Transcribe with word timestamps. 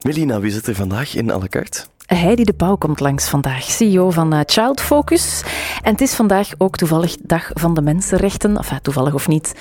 Melina, 0.00 0.40
wie 0.40 0.50
zit 0.50 0.66
er 0.66 0.74
vandaag 0.74 1.14
in 1.14 1.30
à 1.30 1.38
la 1.38 1.46
carte? 1.46 1.84
Heidi 2.06 2.44
de 2.44 2.52
Pauw 2.52 2.76
komt 2.76 3.00
langs 3.00 3.28
vandaag, 3.28 3.62
CEO 3.62 4.10
van 4.10 4.34
uh, 4.34 4.40
Child 4.46 4.80
Focus. 4.80 5.42
En 5.82 5.92
het 5.92 6.00
is 6.00 6.14
vandaag 6.14 6.48
ook 6.58 6.76
toevallig 6.76 7.16
Dag 7.22 7.50
van 7.54 7.74
de 7.74 7.82
Mensenrechten. 7.82 8.56
Enfin, 8.56 8.80
toevallig 8.82 9.14
of 9.14 9.28
niet. 9.28 9.54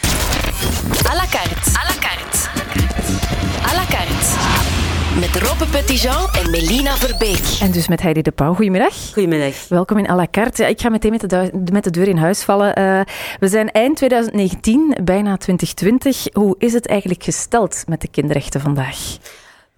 À 1.10 1.16
la 1.16 1.26
carte. 1.26 1.72
À 1.74 1.84
la 1.88 1.96
carte. 2.00 2.50
À 3.62 3.74
la 3.76 3.86
carte. 3.86 5.20
Met 5.20 5.50
Robbe 5.50 5.66
Petitjean 5.66 6.28
en 6.44 6.52
Melina 6.52 6.96
Verbeek. 6.96 7.58
En 7.62 7.72
dus 7.72 7.88
met 7.88 8.02
Heidi 8.02 8.22
de 8.22 8.32
Pauw. 8.32 8.54
Goedemiddag. 8.54 8.94
Goedemiddag. 9.14 9.68
Welkom 9.68 9.98
in 9.98 10.10
à 10.10 10.16
la 10.16 10.28
carte. 10.32 10.62
Ja, 10.62 10.68
ik 10.68 10.82
ga 10.82 10.90
meteen 10.90 11.12
met 11.12 11.30
de, 11.30 11.52
met 11.72 11.84
de 11.84 11.90
deur 11.90 12.08
in 12.08 12.18
huis 12.18 12.44
vallen. 12.44 12.80
Uh, 12.80 13.02
we 13.40 13.48
zijn 13.48 13.72
eind 13.72 13.96
2019, 13.96 14.98
bijna 15.04 15.38
2020. 15.38 16.34
Hoe 16.34 16.56
is 16.58 16.74
het 16.74 16.88
eigenlijk 16.88 17.24
gesteld 17.24 17.84
met 17.88 18.02
de 18.02 18.08
kinderrechten 18.08 18.62
vandaag? 18.62 19.18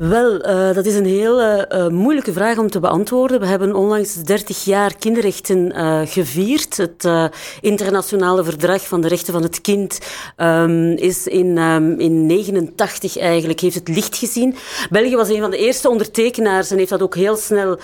Wel, 0.02 0.50
uh, 0.50 0.74
dat 0.74 0.86
is 0.86 0.96
een 0.96 1.06
heel 1.06 1.42
uh, 1.42 1.88
moeilijke 1.88 2.34
vraag 2.34 2.58
om 2.58 2.70
te 2.70 2.80
beantwoorden. 2.80 3.40
We 3.40 3.46
hebben 3.46 3.76
onlangs 3.76 4.14
30 4.14 4.64
jaar 4.64 4.96
kinderrechten 4.98 5.74
gevierd. 6.08 6.78
Het 6.78 7.32
internationale 7.62 8.44
verdrag 8.44 8.88
van 8.88 9.02
de 9.02 9.08
rechten 9.08 9.34
van 9.34 9.44
het 9.44 9.62
kind 9.62 10.00
um, 10.38 10.92
is 10.92 11.28
in, 11.28 11.58
um, 11.58 12.00
in 12.00 12.26
89 12.26 13.18
eigenlijk, 13.18 13.60
heeft 13.60 13.76
het 13.76 13.88
licht 13.88 14.18
gezien. 14.18 14.56
België 14.90 15.16
was 15.16 15.30
een 15.30 15.42
van 15.42 15.52
de 15.52 15.58
eerste 15.58 15.90
ondertekenaars 15.90 16.72
en 16.72 16.78
heeft 16.78 16.90
dat 16.90 17.02
ook 17.02 17.16
heel 17.16 17.36
snel 17.36 17.80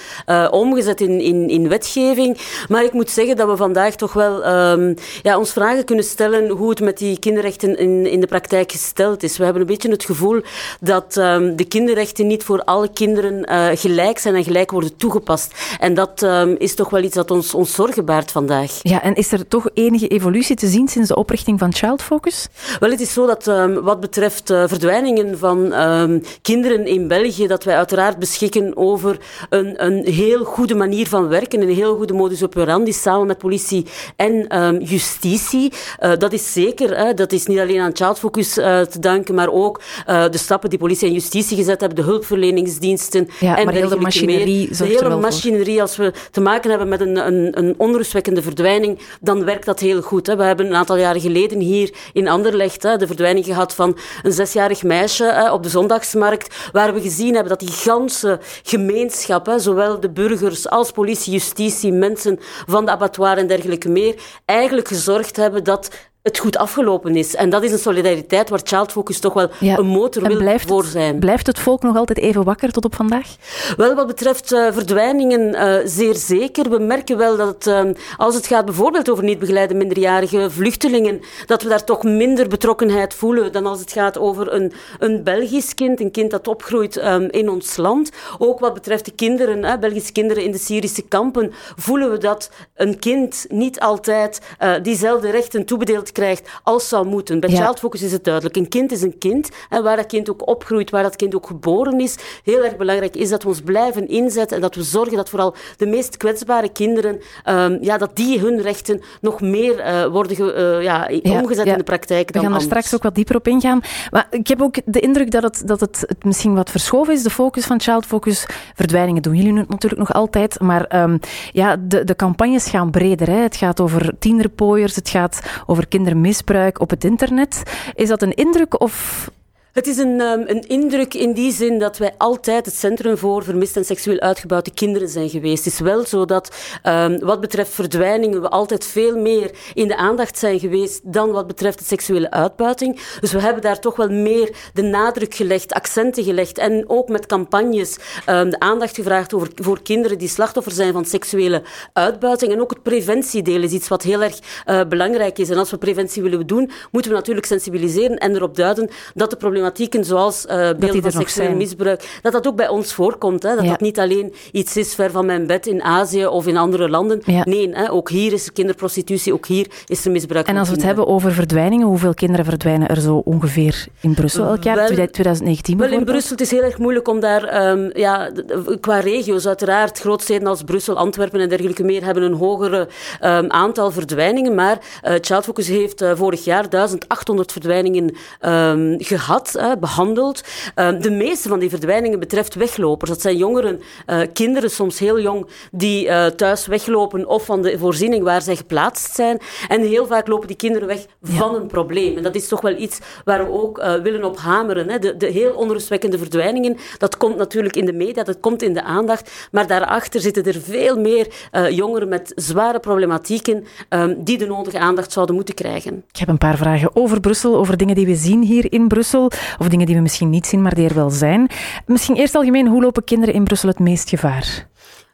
omgezet 0.52 1.02
in, 1.02 1.22
in, 1.22 1.50
in 1.50 1.70
wetgeving. 1.70 2.38
Maar 2.68 2.84
ik 2.84 2.94
moet 2.94 3.10
zeggen 3.10 3.36
dat 3.36 3.48
we 3.48 3.58
vandaag 3.58 3.96
toch 3.96 4.14
wel 4.14 4.48
um, 4.72 4.94
ja, 5.22 5.38
ons 5.38 5.52
vragen 5.52 5.86
kunnen 5.86 6.06
stellen 6.06 6.50
hoe 6.50 6.70
het 6.70 6.82
met 6.82 6.98
die 6.98 7.20
kinderrechten 7.20 7.78
in, 7.78 8.06
in 8.06 8.20
de 8.20 8.28
praktijk 8.28 8.72
gesteld 8.72 9.24
is. 9.24 9.38
We 9.38 9.44
hebben 9.44 9.62
een 9.62 9.68
beetje 9.68 9.90
het 9.90 10.06
gevoel 10.06 10.42
dat 10.80 11.14
de 11.14 11.66
kinderrechten 11.68 12.06
niet 12.16 12.44
voor 12.44 12.64
alle 12.64 12.90
kinderen 12.94 13.52
uh, 13.52 13.68
gelijk 13.74 14.18
zijn 14.18 14.36
en 14.36 14.44
gelijk 14.44 14.72
worden 14.72 14.96
toegepast. 14.96 15.54
En 15.80 15.94
dat 15.94 16.22
um, 16.22 16.56
is 16.58 16.76
toch 16.76 16.90
wel 16.90 17.04
iets 17.04 17.16
dat 17.16 17.32
ons, 17.32 17.54
ons 17.54 17.74
zorgen 17.74 18.06
baart 18.06 18.32
vandaag. 18.32 18.80
Ja, 18.82 19.04
en 19.04 19.16
is 19.16 19.32
er 19.32 19.48
toch 19.48 19.70
enige 19.74 20.08
evolutie 20.08 20.56
te 20.56 20.68
zien 20.68 20.88
sinds 20.88 21.08
de 21.08 21.16
oprichting 21.16 21.60
van 21.60 21.74
Child 21.74 22.02
Focus? 22.02 22.48
Wel, 22.80 22.90
het 22.90 23.00
is 23.00 23.14
zo 23.14 23.26
dat 23.26 23.48
um, 23.48 23.82
wat 23.82 24.00
betreft 24.00 24.50
uh, 24.50 24.64
verdwijningen 24.68 25.38
van 25.38 25.74
um, 25.74 26.24
kinderen 26.42 26.86
in 26.86 27.08
België, 27.08 27.48
dat 27.48 27.64
wij 27.64 27.76
uiteraard 27.76 28.20
beschikken 28.20 28.78
over 28.78 29.18
een, 29.50 29.86
een 29.86 30.06
heel 30.06 30.44
goede 30.44 30.76
manier 30.76 31.08
van 31.08 31.28
werken, 31.28 31.62
een 31.62 31.76
heel 31.76 31.96
goede 31.96 32.14
modus 32.14 32.44
operandi 32.44 32.94
samen 32.94 33.28
met 33.28 33.38
politie 33.38 33.86
en 34.16 34.48
justitie. 34.84 35.74
Uh, 36.00 36.12
dat 36.18 36.34
is 36.34 36.54
zeker, 36.54 37.16
dat 37.16 37.32
is 37.32 37.46
niet 37.46 37.60
alleen 37.60 37.80
aan 37.80 37.96
Child 37.96 38.20
Focus 38.20 38.54
te 38.54 38.98
danken, 39.00 39.36
maar 39.36 39.50
ook 39.52 39.82
de 40.06 40.38
stappen 40.38 40.70
die 40.70 40.80
politie 40.80 41.08
en 41.08 41.14
justitie 41.14 41.58
gezet 41.58 41.80
hebben 41.80 41.87
de 41.96 42.02
hulpverleningsdiensten 42.02 43.28
ja, 43.40 43.58
en 43.58 43.66
maar 43.66 43.74
heel 43.74 43.90
de 43.90 43.96
machinerie. 43.96 44.70
De 44.78 44.86
hele 44.86 45.16
machinerie, 45.16 45.82
als 45.82 45.96
we 45.96 46.14
te 46.32 46.42
maken 46.42 46.70
hebben 46.70 46.88
met 46.88 47.02
een, 47.02 47.28
een, 47.28 47.58
een 47.58 47.74
onrustwekkende 47.78 48.42
verdwijning, 48.42 49.00
dan 49.22 49.46
werkt 49.46 49.66
dat 49.66 49.80
heel 49.80 50.02
goed. 50.02 50.28
Hè. 50.28 50.36
We 50.36 50.44
hebben 50.44 50.66
een 50.66 50.76
aantal 50.76 50.98
jaren 50.98 51.22
geleden 51.22 51.60
hier 51.60 51.94
in 52.14 52.28
Anderlecht 52.28 52.84
hè, 52.84 52.98
de 52.98 53.08
verdwijning 53.08 53.46
gehad 53.46 53.74
van 53.74 53.98
een 54.24 54.32
zesjarig 54.32 54.84
meisje 54.84 55.24
hè, 55.24 55.52
op 55.52 55.64
de 55.64 55.70
zondagsmarkt, 55.70 56.70
waar 56.72 56.94
we 56.94 57.02
gezien 57.02 57.34
hebben 57.34 57.50
dat 57.50 57.60
die 57.60 57.72
ganse 57.72 58.40
gemeenschap, 58.64 59.46
hè, 59.46 59.60
zowel 59.60 60.00
de 60.00 60.10
burgers 60.10 60.70
als 60.70 60.92
politie, 60.92 61.34
justitie, 61.34 61.92
mensen 61.92 62.40
van 62.66 62.86
de 62.86 62.92
abattoir 62.92 63.38
en 63.38 63.48
dergelijke 63.48 63.90
meer, 63.90 64.16
eigenlijk 64.46 64.88
gezorgd 64.88 65.36
hebben 65.36 65.64
dat 65.64 65.90
het 66.28 66.38
goed 66.38 66.58
afgelopen 66.58 67.16
is. 67.16 67.36
En 67.36 67.50
dat 67.50 67.64
is 67.64 67.72
een 67.72 67.78
solidariteit 67.78 68.50
waar 68.50 68.60
Child 68.64 68.92
Focus 68.92 69.20
toch 69.20 69.34
wel 69.34 69.50
een 69.60 69.86
motor 69.86 70.28
wil 70.28 70.60
voor 70.60 70.84
zijn. 70.84 71.20
blijft 71.20 71.48
het 71.48 71.60
volk 71.60 71.84
nog 71.84 71.96
altijd 71.96 72.18
even 72.18 72.44
wakker 72.44 72.72
tot 72.72 72.86
op 72.86 72.96
vandaag? 72.96 73.36
Wel, 73.78 73.96
wat 73.96 74.08
betreft 74.08 74.52
uh, 74.52 74.72
verdwijningen, 74.72 75.56
uh, 75.56 75.76
zeer 75.86 76.16
zeker. 76.16 76.70
We 76.70 76.80
merken 76.80 77.18
wel 77.18 77.38
dat 77.38 77.48
het, 77.48 77.68
uh, 77.68 77.94
als 78.18 78.36
het 78.36 78.48
gaat 78.48 78.66
bijvoorbeeld 78.66 79.10
over 79.10 79.24
niet 79.24 79.40
begeleide 79.40 79.74
minderjarige 79.74 80.50
vluchtelingen, 80.50 81.22
dat 81.46 81.62
we 81.62 81.70
daar 81.70 81.84
toch 81.84 82.04
minder 82.04 82.48
betrokkenheid 82.48 83.14
voelen 83.14 83.52
dan 83.52 83.66
als 83.66 83.80
het 83.80 83.92
gaat 83.92 84.18
over 84.18 84.54
een, 84.54 84.74
een 85.00 85.24
Belgisch 85.24 85.74
kind, 85.74 86.00
een 86.00 86.12
kind 86.12 86.32
dat 86.32 86.48
opgroeit 86.48 87.04
um, 87.04 87.28
in 87.30 87.50
ons 87.50 87.78
land. 87.78 88.12
Ook 88.38 88.60
wat 88.60 88.74
betreft 88.74 89.06
de 89.06 89.12
kinderen, 89.12 89.80
Belgische 89.80 90.12
kinderen 90.12 90.44
in 90.44 90.52
de 90.52 90.58
Syrische 90.58 91.02
kampen, 91.02 91.54
voelen 91.76 92.12
we 92.12 92.18
dat 92.18 92.50
een 92.76 93.00
kind 93.00 93.46
niet 93.50 93.80
altijd 93.80 94.42
diezelfde 94.82 95.30
rechten 95.30 95.66
toebedeeld 95.66 96.12
krijgt 96.18 96.50
als 96.64 96.90
zou 96.90 97.08
moeten. 97.08 97.40
Bij 97.40 97.50
ja. 97.50 97.66
Child 97.66 97.80
Focus 97.80 98.02
is 98.02 98.12
het 98.12 98.24
duidelijk. 98.24 98.56
Een 98.56 98.70
kind 98.70 98.92
is 98.92 99.02
een 99.02 99.18
kind. 99.18 99.50
En 99.70 99.84
waar 99.84 99.96
dat 99.96 100.06
kind 100.06 100.30
ook 100.30 100.48
opgroeit, 100.48 100.90
waar 100.90 101.04
dat 101.04 101.16
kind 101.16 101.36
ook 101.36 101.48
geboren 101.48 102.00
is, 102.00 102.16
heel 102.44 102.64
erg 102.64 102.78
belangrijk 102.78 103.16
is 103.16 103.30
dat 103.30 103.44
we 103.44 103.50
ons 103.50 103.62
blijven 103.62 104.08
inzetten 104.08 104.56
en 104.56 104.62
dat 104.62 104.76
we 104.76 104.84
zorgen 104.84 105.16
dat 105.16 105.30
vooral 105.30 105.56
de 105.78 105.86
meest 105.86 106.18
kwetsbare 106.18 106.70
kinderen, 106.70 107.20
um, 107.46 107.78
ja, 107.82 107.98
dat 107.98 108.16
die 108.16 108.40
hun 108.40 108.62
rechten 108.62 109.02
nog 109.22 109.42
meer 109.42 109.80
uh, 109.80 110.06
worden 110.06 110.36
ge, 110.36 110.78
uh, 110.78 110.84
ja, 110.84 111.10
ja, 111.10 111.40
omgezet 111.40 111.66
in 111.66 111.78
de 111.78 111.84
praktijk. 111.84 112.34
We 112.34 112.40
gaan 112.40 112.54
er 112.54 112.62
straks 112.62 112.96
ook 112.96 113.04
wat 113.04 113.16
dieper 113.16 113.36
op 113.36 113.48
ingaan. 113.48 113.82
Maar 114.12 114.28
ik 114.30 114.48
heb 114.48 114.62
ook 114.62 114.76
de 114.86 115.00
indruk 115.00 115.32
dat 115.32 115.44
het, 115.44 115.62
dat 115.66 115.80
het, 115.80 116.04
het 116.08 116.24
misschien 116.24 116.56
wat 116.56 116.70
verschoven 116.70 117.14
is, 117.14 117.24
de 117.24 117.30
focus 117.30 117.66
van 117.66 117.82
Child 117.82 118.06
Focus. 118.06 118.46
Verdwijningen 118.76 119.22
doen 119.22 119.36
jullie 119.36 119.54
natuurlijk 119.54 119.98
nog 119.98 120.14
altijd, 120.14 120.60
maar 120.60 121.02
um, 121.02 121.20
ja, 121.52 121.76
de, 121.80 122.04
de 122.04 122.16
campagnes 122.16 122.70
gaan 122.70 122.92
breder. 122.92 123.28
Hè. 123.28 123.42
Het 123.42 123.56
gaat 123.56 123.80
over 123.80 124.14
tienerpooiers, 124.20 124.96
het 124.96 125.10
gaat 125.10 125.40
over 125.66 125.88
kinderen 125.88 125.97
kindermisbruik 125.98 126.80
op 126.80 126.90
het 126.90 127.04
internet. 127.04 127.64
Is 127.96 128.08
dat 128.08 128.22
een 128.22 128.34
indruk 128.34 128.82
of 128.82 129.30
het 129.78 129.88
is 129.88 129.98
een, 129.98 130.20
um, 130.22 130.44
een 130.46 130.68
indruk 130.68 131.14
in 131.14 131.34
die 131.34 131.52
zin 131.52 131.80
dat 131.80 131.98
wij 131.98 132.14
altijd 132.18 132.66
het 132.66 132.76
centrum 132.76 133.18
voor 133.18 133.44
vermiste 133.44 133.80
en 133.80 133.86
seksueel 133.86 134.20
uitgebuite 134.20 134.72
kinderen 134.72 135.10
zijn 135.10 135.30
geweest. 135.30 135.66
Het 135.66 135.74
is 135.74 135.80
wel 135.80 136.06
zo 136.06 136.26
dat 136.26 136.56
um, 136.84 137.20
wat 137.20 137.42
betreft 137.42 137.72
verdwijningen 137.72 138.42
we 138.42 138.50
altijd 138.50 138.86
veel 138.86 139.18
meer 139.18 139.52
in 139.74 139.88
de 139.88 139.98
aandacht 139.98 140.38
zijn 140.38 140.60
geweest 140.60 141.02
dan 141.04 141.32
wat 141.32 141.48
betreft 141.48 141.80
de 141.80 141.86
seksuele 141.86 142.32
uitbuiting. 142.32 143.00
Dus 143.20 143.32
we 143.32 143.42
hebben 143.42 143.62
daar 143.62 143.80
toch 143.80 143.96
wel 143.96 144.10
meer 144.10 144.56
de 144.74 144.82
nadruk 144.82 145.34
gelegd, 145.34 145.74
accenten 145.74 146.24
gelegd 146.24 146.58
en 146.58 146.84
ook 146.88 147.10
met 147.10 147.26
campagnes 147.26 147.98
um, 148.30 148.50
de 148.50 148.60
aandacht 148.60 148.96
gevraagd 148.96 149.34
over, 149.34 149.50
voor 149.56 149.82
kinderen 149.82 150.18
die 150.18 150.30
slachtoffer 150.30 150.72
zijn 150.72 150.94
van 150.94 151.06
seksuele 151.06 151.64
uitbuiting. 151.94 152.52
En 152.52 152.62
ook 152.62 152.70
het 152.70 152.84
preventiedeel 152.84 153.64
is 153.64 153.72
iets 153.72 153.88
wat 153.88 154.04
heel 154.04 154.24
erg 154.24 154.40
uh, 154.66 154.82
belangrijk 154.90 155.38
is. 155.38 155.50
En 155.50 155.58
als 155.58 155.72
we 155.72 155.78
preventie 155.78 156.22
willen 156.22 156.48
doen, 156.48 156.72
moeten 156.92 157.12
we 157.12 157.18
natuurlijk 157.18 157.46
sensibiliseren 157.46 158.18
en 158.18 158.36
erop 158.36 158.56
duiden 158.56 158.90
dat 159.14 159.30
de 159.30 159.36
problematiek 159.36 159.66
problematieken 159.68 160.06
zoals 160.06 160.46
uh, 160.46 160.70
beelden 160.80 161.02
van 161.02 161.12
seksueel 161.12 161.56
misbruik, 161.56 162.20
dat 162.22 162.32
dat 162.32 162.48
ook 162.48 162.56
bij 162.56 162.68
ons 162.68 162.94
voorkomt. 162.94 163.44
Hè? 163.44 163.56
Dat 163.56 163.64
ja. 163.64 163.70
dat 163.70 163.80
niet 163.80 164.00
alleen 164.00 164.34
iets 164.52 164.78
is 164.78 164.96
ver 164.96 165.12
van 165.12 165.26
mijn 165.26 165.48
bed 165.48 165.68
in 165.68 165.84
Azië 165.84 166.26
of 166.26 166.48
in 166.48 166.58
andere 166.58 166.90
landen. 166.90 167.22
Ja. 167.26 167.44
Nee, 167.46 167.70
hè? 167.74 167.92
ook 167.92 168.10
hier 168.10 168.34
is 168.34 168.46
er 168.46 168.54
kinderprostitutie, 168.54 169.34
ook 169.34 169.48
hier 169.48 169.68
is 169.86 170.06
er 170.06 170.12
misbruik. 170.12 170.48
En 170.48 170.58
als 170.58 170.70
we 170.70 170.74
het 170.74 170.84
hebben 170.84 171.08
over 171.08 171.32
verdwijningen, 171.34 171.88
hoeveel 171.88 172.14
kinderen 172.14 172.46
verdwijnen 172.46 172.88
er 172.88 173.02
zo 173.02 173.22
ongeveer 173.26 173.86
in 174.02 174.14
Brussel 174.14 174.46
elk 174.46 174.64
jaar? 174.64 174.76
Wel, 174.76 174.86
2019 174.86 175.78
Wel, 175.78 175.92
in 175.92 176.06
Brussel 176.06 176.32
het 176.32 176.42
is 176.42 176.52
heel 176.52 176.64
erg 176.64 176.78
moeilijk 176.78 177.08
om 177.08 177.20
daar, 177.20 177.70
um, 177.70 177.90
ja, 177.94 178.32
qua 178.80 179.00
regio's 179.00 179.48
uiteraard, 179.48 180.00
grootsteden 180.00 180.48
als 180.48 180.64
Brussel, 180.64 180.98
Antwerpen 180.98 181.40
en 181.40 181.50
dergelijke 181.50 181.84
meer 181.84 182.04
hebben 182.04 182.24
een 182.24 182.34
hoger 182.34 182.80
um, 182.82 183.52
aantal 183.52 183.92
verdwijningen, 183.92 184.56
maar 184.56 184.78
uh, 185.04 185.14
Child 185.22 185.44
Focus 185.44 185.68
heeft 185.68 186.02
uh, 186.02 186.12
vorig 186.16 186.44
jaar 186.44 186.70
1800 186.70 187.52
verdwijningen 187.52 188.16
um, 188.42 188.96
gehad 189.00 189.57
behandeld. 189.80 190.44
Uh, 190.76 191.00
de 191.00 191.12
meeste 191.12 191.50
van 191.50 191.60
die 191.60 191.70
verdwijningen 191.70 192.20
betreft 192.20 192.56
weglopers. 192.56 193.10
Dat 193.10 193.22
zijn 193.22 193.38
jongeren, 193.38 193.82
uh, 194.08 194.20
kinderen, 194.34 194.72
soms 194.72 195.00
heel 195.00 195.20
jong, 195.20 195.48
die 195.72 196.06
uh, 196.06 196.26
thuis 196.26 196.66
weglopen 196.68 197.28
of 197.28 197.46
van 197.46 197.62
de 197.62 197.78
voorziening 197.80 198.24
waar 198.24 198.42
zij 198.42 198.56
geplaatst 198.56 199.16
zijn. 199.16 199.40
En 199.68 199.82
heel 199.82 200.08
vaak 200.08 200.28
lopen 200.28 200.48
die 200.48 200.56
kinderen 200.56 200.88
weg 200.88 201.06
van 201.22 201.52
ja. 201.52 201.58
een 201.58 201.68
probleem. 201.68 202.18
En 202.18 202.24
dat 202.24 202.36
is 202.36 202.48
toch 202.48 202.62
wel 202.62 202.78
iets 202.78 203.00
waar 203.24 203.46
we 203.46 203.52
ook 203.52 203.78
willen 204.04 204.24
op 204.24 204.38
hameren. 204.38 204.90
Hè. 204.90 205.00
De, 205.00 205.18
de, 205.18 205.26
heel 205.26 205.52
onrustwekkende 205.52 206.18
verdwijningen, 206.18 206.78
dat 206.98 207.18
komt 207.18 207.38
natuurlijk 207.38 207.76
in 207.76 207.86
de 207.86 207.94
media, 207.94 208.24
dat 208.24 208.40
komt 208.40 208.62
in 208.62 208.74
de 208.74 208.84
aandacht. 208.84 209.32
Maar 209.52 209.68
daarachter 209.68 210.22
zitten 210.22 210.44
er 210.44 210.62
veel 210.62 211.00
meer 211.00 211.28
jongeren 211.70 212.08
met 212.08 212.32
zware 212.36 212.80
problematieken 212.80 213.66
um, 213.90 214.24
die 214.24 214.38
de 214.38 214.46
nodige 214.46 214.80
aandacht 214.80 215.12
zouden 215.12 215.36
moeten 215.36 215.56
krijgen. 215.56 216.04
Ik 216.12 216.18
heb 216.18 216.28
een 216.28 216.38
paar 216.38 216.58
vragen 216.58 216.96
over 216.96 217.20
Brussel, 217.20 217.58
over 217.58 217.78
dingen 217.78 217.96
die 217.96 218.06
we 218.06 218.16
zien 218.16 218.42
hier 218.42 218.72
in 218.72 218.88
Brussel. 218.88 219.32
Of 219.60 219.68
dingen 219.68 219.86
die 219.86 219.96
we 219.96 220.02
misschien 220.02 220.30
niet 220.30 220.48
zien, 220.48 220.62
maar 220.62 220.76
die 220.76 220.88
er 220.88 220.96
wel 220.96 221.10
zijn. 221.10 221.50
Misschien 221.86 222.16
eerst 222.16 222.36
algemeen, 222.36 222.68
hoe 222.68 222.82
lopen 222.82 223.04
kinderen 223.04 223.34
in 223.36 223.44
Brussel 223.44 223.70
het 223.70 223.80
meest 223.80 224.10
gevaar? 224.10 224.68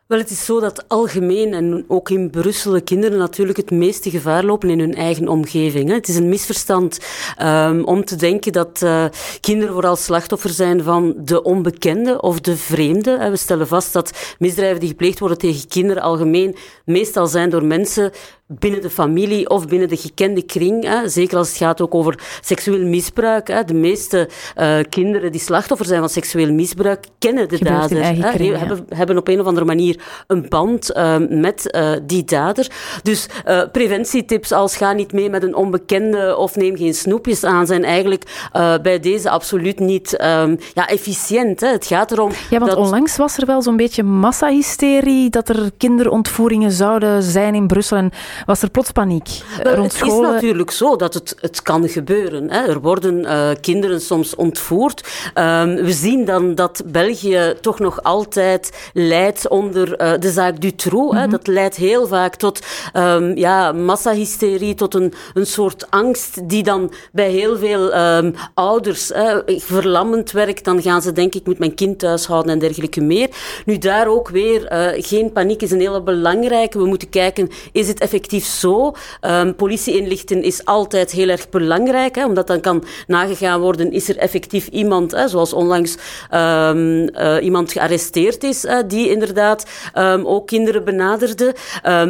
Wel, 0.07 0.21
het 0.21 0.29
is 0.29 0.45
zo 0.45 0.59
dat 0.59 0.87
algemeen 0.87 1.53
en 1.53 1.85
ook 1.87 2.09
in 2.09 2.29
Brussel 2.29 2.71
de 2.71 2.81
kinderen 2.81 3.17
natuurlijk 3.17 3.57
het 3.57 3.71
meeste 3.71 4.09
gevaar 4.09 4.43
lopen 4.43 4.69
in 4.69 4.79
hun 4.79 4.95
eigen 4.95 5.27
omgeving. 5.27 5.91
Het 5.91 6.07
is 6.07 6.15
een 6.15 6.29
misverstand 6.29 6.99
um, 7.41 7.83
om 7.83 8.05
te 8.05 8.15
denken 8.15 8.51
dat 8.51 8.81
uh, 8.83 9.05
kinderen 9.39 9.73
vooral 9.73 9.95
slachtoffer 9.95 10.49
zijn 10.49 10.83
van 10.83 11.13
de 11.17 11.43
onbekende 11.43 12.21
of 12.21 12.39
de 12.39 12.57
vreemde. 12.57 13.29
We 13.29 13.37
stellen 13.37 13.67
vast 13.67 13.93
dat 13.93 14.35
misdrijven 14.39 14.79
die 14.79 14.89
gepleegd 14.89 15.19
worden 15.19 15.37
tegen 15.37 15.67
kinderen 15.67 16.03
algemeen 16.03 16.55
meestal 16.85 17.27
zijn 17.27 17.49
door 17.49 17.65
mensen 17.65 18.11
binnen 18.59 18.81
de 18.81 18.89
familie 18.89 19.49
of 19.49 19.67
binnen 19.67 19.87
de 19.87 19.97
gekende 19.97 20.41
kring. 20.41 20.83
Hè. 20.83 21.09
Zeker 21.09 21.37
als 21.37 21.47
het 21.47 21.57
gaat 21.57 21.81
ook 21.81 21.95
over 21.95 22.19
seksueel 22.41 22.85
misbruik. 22.85 23.47
Hè. 23.47 23.63
De 23.63 23.73
meeste 23.73 24.29
uh, 24.57 24.75
kinderen 24.89 25.31
die 25.31 25.41
slachtoffer 25.41 25.85
zijn 25.85 25.99
van 25.99 26.09
seksueel 26.09 26.53
misbruik 26.53 27.05
kennen 27.19 27.49
de 27.49 27.57
Gebeurt 27.57 27.75
dader. 27.75 28.03
Hè. 28.03 28.31
Kring, 28.31 28.51
ja. 28.51 28.57
hebben, 28.57 28.85
hebben 28.89 29.17
op 29.17 29.27
een 29.27 29.39
of 29.39 29.45
andere 29.45 29.65
manier 29.65 30.01
een 30.27 30.45
band 30.49 30.95
uh, 30.95 31.15
met 31.29 31.75
uh, 31.75 31.91
die 32.03 32.23
dader. 32.23 32.67
Dus 33.03 33.27
preventietips 33.71 34.51
als 34.51 34.75
ga 34.75 34.93
niet 34.93 35.13
mee 35.13 35.29
met 35.29 35.43
een 35.43 35.55
onbekende 35.55 36.37
of 36.37 36.55
neem 36.55 36.77
geen 36.77 36.93
snoepjes 36.93 37.43
aan 37.43 37.67
zijn 37.67 37.83
eigenlijk 37.83 38.49
bij 38.81 38.99
deze 38.99 39.29
absoluut 39.29 39.79
niet 39.79 40.21
um, 40.21 40.57
ja, 40.73 40.87
efficiënt. 40.87 41.59
Hè. 41.59 41.67
Het 41.67 41.85
gaat 41.85 42.11
erom. 42.11 42.31
Ja, 42.49 42.59
want 42.59 42.71
dat... 42.71 42.79
onlangs 42.79 43.17
was 43.17 43.37
er 43.37 43.45
wel 43.45 43.61
zo'n 43.61 43.77
beetje 43.77 44.03
massahysterie 44.03 45.29
dat 45.29 45.49
er 45.49 45.71
kinderontvoeringen 45.77 46.71
zouden 46.71 47.23
zijn 47.23 47.55
in 47.55 47.67
Brussel 47.67 47.97
en 47.97 48.11
was 48.45 48.61
er 48.61 48.69
plots 48.69 48.91
paniek 48.91 49.41
rond 49.63 49.99
het 49.99 50.07
is 50.07 50.19
natuurlijk 50.19 50.71
zo 50.71 50.95
dat 50.95 51.13
het, 51.13 51.35
het 51.39 51.61
kan 51.61 51.89
gebeuren. 51.89 52.49
Hè. 52.49 52.67
Er 52.67 52.81
worden 52.81 53.19
uh, 53.19 53.49
kinderen 53.61 54.01
soms 54.01 54.35
ontvoerd. 54.35 55.07
Um, 55.35 55.75
we 55.75 55.91
zien 55.91 56.25
dan 56.25 56.55
dat 56.55 56.83
België 56.85 57.53
toch 57.61 57.79
nog 57.79 58.03
altijd 58.03 58.89
leidt 58.93 59.47
onder 59.47 60.01
uh, 60.01 60.11
de 60.19 60.31
zaak 60.31 60.61
Dutroux. 60.61 61.13
Mm 61.13 61.19
-hmm. 61.19 61.29
Dat 61.29 61.47
leidt 61.47 61.75
heel 61.75 62.07
vaak 62.07 62.35
tot 62.35 62.59
um, 62.93 63.37
ja, 63.37 63.71
massahysterie, 63.71 64.73
tot 64.73 64.93
een, 64.93 65.13
een 65.33 65.45
soort 65.45 65.91
angst 65.91 66.49
die 66.49 66.63
dan 66.63 66.91
bij 67.11 67.29
heel 67.29 67.57
veel 67.57 67.95
um, 67.95 68.33
ouders 68.53 69.11
uh, 69.11 69.35
verlammend 69.45 70.31
werkt. 70.31 70.65
Dan 70.65 70.81
gaan 70.81 71.01
ze 71.01 71.11
denken, 71.11 71.39
ik 71.39 71.45
moet 71.45 71.59
mijn 71.59 71.75
kind 71.75 71.99
thuis 71.99 72.25
houden 72.25 72.51
en 72.51 72.59
dergelijke 72.59 73.01
meer. 73.01 73.29
Nu 73.65 73.77
daar 73.77 74.07
ook 74.07 74.29
weer, 74.29 74.71
uh, 74.71 75.03
geen 75.03 75.31
paniek 75.31 75.61
is 75.61 75.71
een 75.71 75.79
hele 75.79 76.01
belangrijke. 76.01 76.77
We 76.77 76.85
moeten 76.85 77.09
kijken, 77.09 77.49
is 77.71 77.87
het 77.87 77.99
effectief 77.99 78.22
zo? 78.31 78.93
Um, 79.21 79.55
politie-inlichten 79.55 80.43
is 80.43 80.65
altijd 80.65 81.11
heel 81.11 81.29
erg 81.29 81.49
belangrijk, 81.49 82.15
hè, 82.15 82.25
omdat 82.25 82.47
dan 82.47 82.59
kan 82.59 82.83
nagegaan 83.07 83.61
worden, 83.61 83.91
is 83.91 84.09
er 84.09 84.17
effectief 84.17 84.67
iemand, 84.67 85.11
hè, 85.11 85.27
zoals 85.27 85.53
onlangs 85.53 85.97
um, 86.31 87.09
uh, 87.15 87.35
iemand 87.41 87.71
gearresteerd 87.71 88.43
is, 88.43 88.65
uh, 88.65 88.77
die 88.87 89.09
inderdaad 89.09 89.65
um, 89.97 90.25
ook 90.25 90.47
kinderen 90.47 90.83
benaderde. 90.83 91.55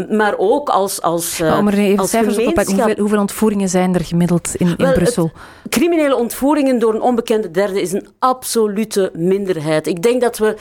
maar 0.09 0.33
ook 0.37 0.69
als, 0.69 1.01
als, 1.01 1.39
maar 1.39 1.57
om 1.57 1.67
er 1.67 1.77
even 1.77 1.99
als 1.99 2.09
cijfers 2.09 2.37
op 2.37 2.43
te 2.43 2.51
pakken, 2.51 2.75
hoeveel, 2.75 2.95
hoeveel, 2.97 3.19
ontvoeringen 3.19 3.69
zijn 3.69 3.95
er 3.95 4.05
gemiddeld 4.05 4.55
in, 4.55 4.67
in 4.67 4.75
Wel, 4.77 4.93
Brussel? 4.93 5.31
Het, 5.63 5.71
criminele 5.73 6.15
ontvoeringen 6.15 6.79
door 6.79 6.93
een 6.93 7.01
onbekende 7.01 7.51
derde 7.51 7.81
is 7.81 7.91
een 7.91 8.07
absolute 8.19 9.11
minderheid. 9.13 9.87
Ik 9.87 10.01
denk 10.01 10.21
dat 10.21 10.37
we 10.37 10.55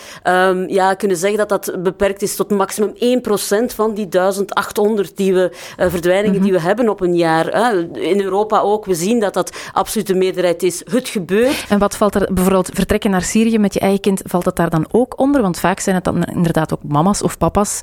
ja, 0.68 0.94
kunnen 0.94 1.16
zeggen 1.16 1.38
dat 1.38 1.48
dat 1.48 1.82
beperkt 1.82 2.22
is 2.22 2.36
tot 2.36 2.50
maximum 2.50 2.92
1% 2.94 3.74
van 3.74 3.94
die 3.94 4.08
1800 4.08 5.16
die 5.16 5.34
we, 5.34 5.41
uh, 5.50 5.86
verdwijningen 5.88 6.30
mm 6.30 6.34
-hmm. 6.34 6.42
die 6.42 6.52
we 6.52 6.60
hebben 6.60 6.88
op 6.88 7.00
een 7.00 7.14
jaar. 7.14 7.46
Hè. 7.46 7.98
In 7.98 8.20
Europa 8.20 8.60
ook. 8.60 8.84
We 8.84 8.94
zien 8.94 9.20
dat 9.20 9.34
dat 9.34 9.56
absoluut 9.72 10.06
de 10.06 10.14
meerderheid 10.14 10.62
is. 10.62 10.82
Het 10.90 11.08
gebeurt. 11.08 11.64
En 11.68 11.78
wat 11.78 11.96
valt 11.96 12.14
er 12.14 12.28
bijvoorbeeld 12.34 12.70
vertrekken 12.72 13.10
naar 13.10 13.22
Syrië 13.22 13.58
met 13.58 13.74
je 13.74 13.80
eigen 13.80 14.00
kind, 14.00 14.22
valt 14.24 14.44
dat 14.44 14.56
daar 14.56 14.70
dan 14.70 14.86
ook 14.90 15.18
onder? 15.18 15.42
Want 15.42 15.58
vaak 15.58 15.80
zijn 15.80 15.94
het 15.94 16.04
dan 16.04 16.24
inderdaad 16.24 16.74
ook 16.74 16.82
mama's 16.82 17.22
of 17.22 17.38
papa's 17.38 17.80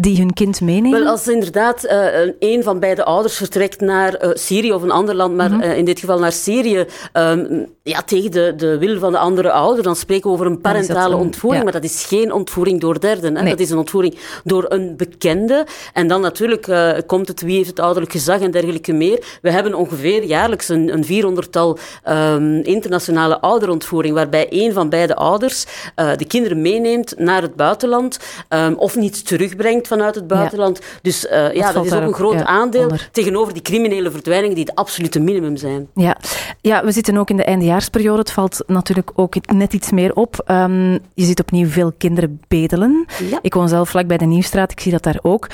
die 0.00 0.16
hun 0.16 0.32
kind 0.32 0.60
meenemen? 0.60 1.00
Wel, 1.00 1.10
als 1.10 1.28
inderdaad 1.28 1.84
uh, 1.84 2.32
een 2.38 2.62
van 2.62 2.78
beide 2.78 3.04
ouders 3.04 3.36
vertrekt 3.36 3.80
naar 3.80 4.24
uh, 4.24 4.30
Syrië 4.34 4.72
of 4.72 4.82
een 4.82 4.90
ander 4.90 5.14
land, 5.14 5.36
maar 5.36 5.50
mm 5.50 5.60
-hmm. 5.60 5.70
uh, 5.70 5.76
in 5.76 5.84
dit 5.84 6.00
geval 6.00 6.18
naar 6.18 6.32
Syrië, 6.32 6.84
um, 7.12 7.66
ja, 7.82 8.02
tegen 8.02 8.30
de, 8.30 8.52
de 8.56 8.78
wil 8.78 8.98
van 8.98 9.12
de 9.12 9.18
andere 9.18 9.50
ouder, 9.50 9.82
dan 9.82 9.96
spreken 9.96 10.26
we 10.26 10.34
over 10.34 10.46
een 10.46 10.60
parentale 10.60 11.14
een, 11.14 11.20
ontvoering, 11.20 11.64
ja. 11.64 11.70
maar 11.70 11.80
dat 11.80 11.90
is 11.90 12.04
geen 12.04 12.32
ontvoering 12.32 12.80
door 12.80 13.00
derden. 13.00 13.36
Hè? 13.36 13.42
Nee. 13.42 13.50
Dat 13.50 13.60
is 13.60 13.70
een 13.70 13.78
ontvoering 13.78 14.18
door 14.44 14.64
een 14.68 14.96
bekende. 14.96 15.66
En 15.92 16.08
dan 16.08 16.20
natuurlijk 16.20 16.72
komt 17.06 17.28
het 17.28 17.40
wie 17.40 17.56
heeft 17.56 17.68
het 17.68 17.80
ouderlijk 17.80 18.12
gezag 18.12 18.40
en 18.40 18.50
dergelijke 18.50 18.92
meer. 18.92 19.38
We 19.42 19.50
hebben 19.50 19.74
ongeveer 19.74 20.24
jaarlijks 20.24 20.68
een, 20.68 20.92
een 20.92 21.04
vierhonderdtal 21.04 21.78
um, 22.08 22.60
internationale 22.62 23.40
ouderontvoering, 23.40 24.14
waarbij 24.14 24.46
een 24.50 24.72
van 24.72 24.88
beide 24.88 25.14
ouders 25.14 25.66
de 25.94 26.24
kinderen 26.26 26.60
meeneemt 26.60 27.18
naar 27.18 27.42
het 27.42 27.54
buitenland 27.54 28.18
um, 28.48 28.74
of 28.74 28.96
niet 28.96 29.26
terugbrengt 29.26 29.88
vanuit 29.90 30.14
het 30.14 30.26
buitenland. 30.26 30.78
Ja. 30.78 30.98
Dus 31.02 31.24
uh, 31.24 31.54
ja, 31.54 31.72
dat 31.72 31.84
is 31.84 31.92
ook 31.92 32.02
een 32.02 32.14
groot 32.14 32.38
ja, 32.38 32.44
aandeel 32.44 32.82
onder. 32.82 33.08
tegenover 33.12 33.52
die 33.52 33.62
criminele 33.62 34.10
verdwijningen 34.10 34.54
die 34.54 34.64
het 34.64 34.74
absolute 34.74 35.20
minimum 35.20 35.56
zijn. 35.56 35.88
Ja. 35.94 36.16
ja, 36.60 36.84
we 36.84 36.92
zitten 36.92 37.16
ook 37.16 37.30
in 37.30 37.36
de 37.36 37.44
eindejaarsperiode. 37.44 38.18
Het 38.18 38.32
valt 38.32 38.64
natuurlijk 38.66 39.10
ook 39.14 39.34
net 39.52 39.72
iets 39.72 39.90
meer 39.90 40.12
op. 40.14 40.44
Um, 40.50 40.92
je 41.14 41.24
ziet 41.24 41.40
opnieuw 41.40 41.68
veel 41.68 41.92
kinderen 41.98 42.40
bedelen. 42.48 43.06
Ja. 43.30 43.38
Ik 43.42 43.54
woon 43.54 43.68
zelf 43.68 43.88
vlak 43.88 44.06
bij 44.06 44.16
de 44.16 44.24
Nieuwstraat, 44.24 44.72
ik 44.72 44.80
zie 44.80 44.92
dat 44.92 45.02
daar 45.02 45.18
ook. 45.22 45.46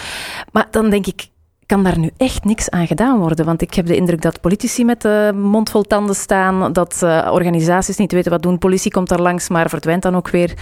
Maar 0.53 0.67
dan 0.71 0.91
denk 0.91 1.07
ik, 1.07 1.29
kan 1.67 1.85
daar 1.85 1.99
nu 1.99 2.11
echt 2.17 2.45
niks 2.45 2.71
aan 2.71 2.87
gedaan 2.87 3.19
worden? 3.19 3.45
Want 3.45 3.63
ik 3.63 3.75
heb 3.75 3.87
de 3.87 3.97
indruk 3.97 4.23
dat 4.23 4.41
politici 4.41 4.85
met 4.85 5.03
de 5.03 5.33
mond 5.35 5.71
vol 5.71 5.83
tanden 5.83 6.15
staan, 6.15 6.73
dat 6.73 7.01
uh, 7.05 7.31
organisaties 7.33 7.97
niet 7.97 8.13
weten 8.13 8.31
wat 8.31 8.43
doen. 8.43 8.59
Politie 8.59 8.91
komt 8.91 9.09
daar 9.09 9.21
langs, 9.21 9.49
maar 9.49 9.69
verdwijnt 9.69 10.03
dan 10.03 10.17
ook 10.17 10.29
weer. 10.29 10.55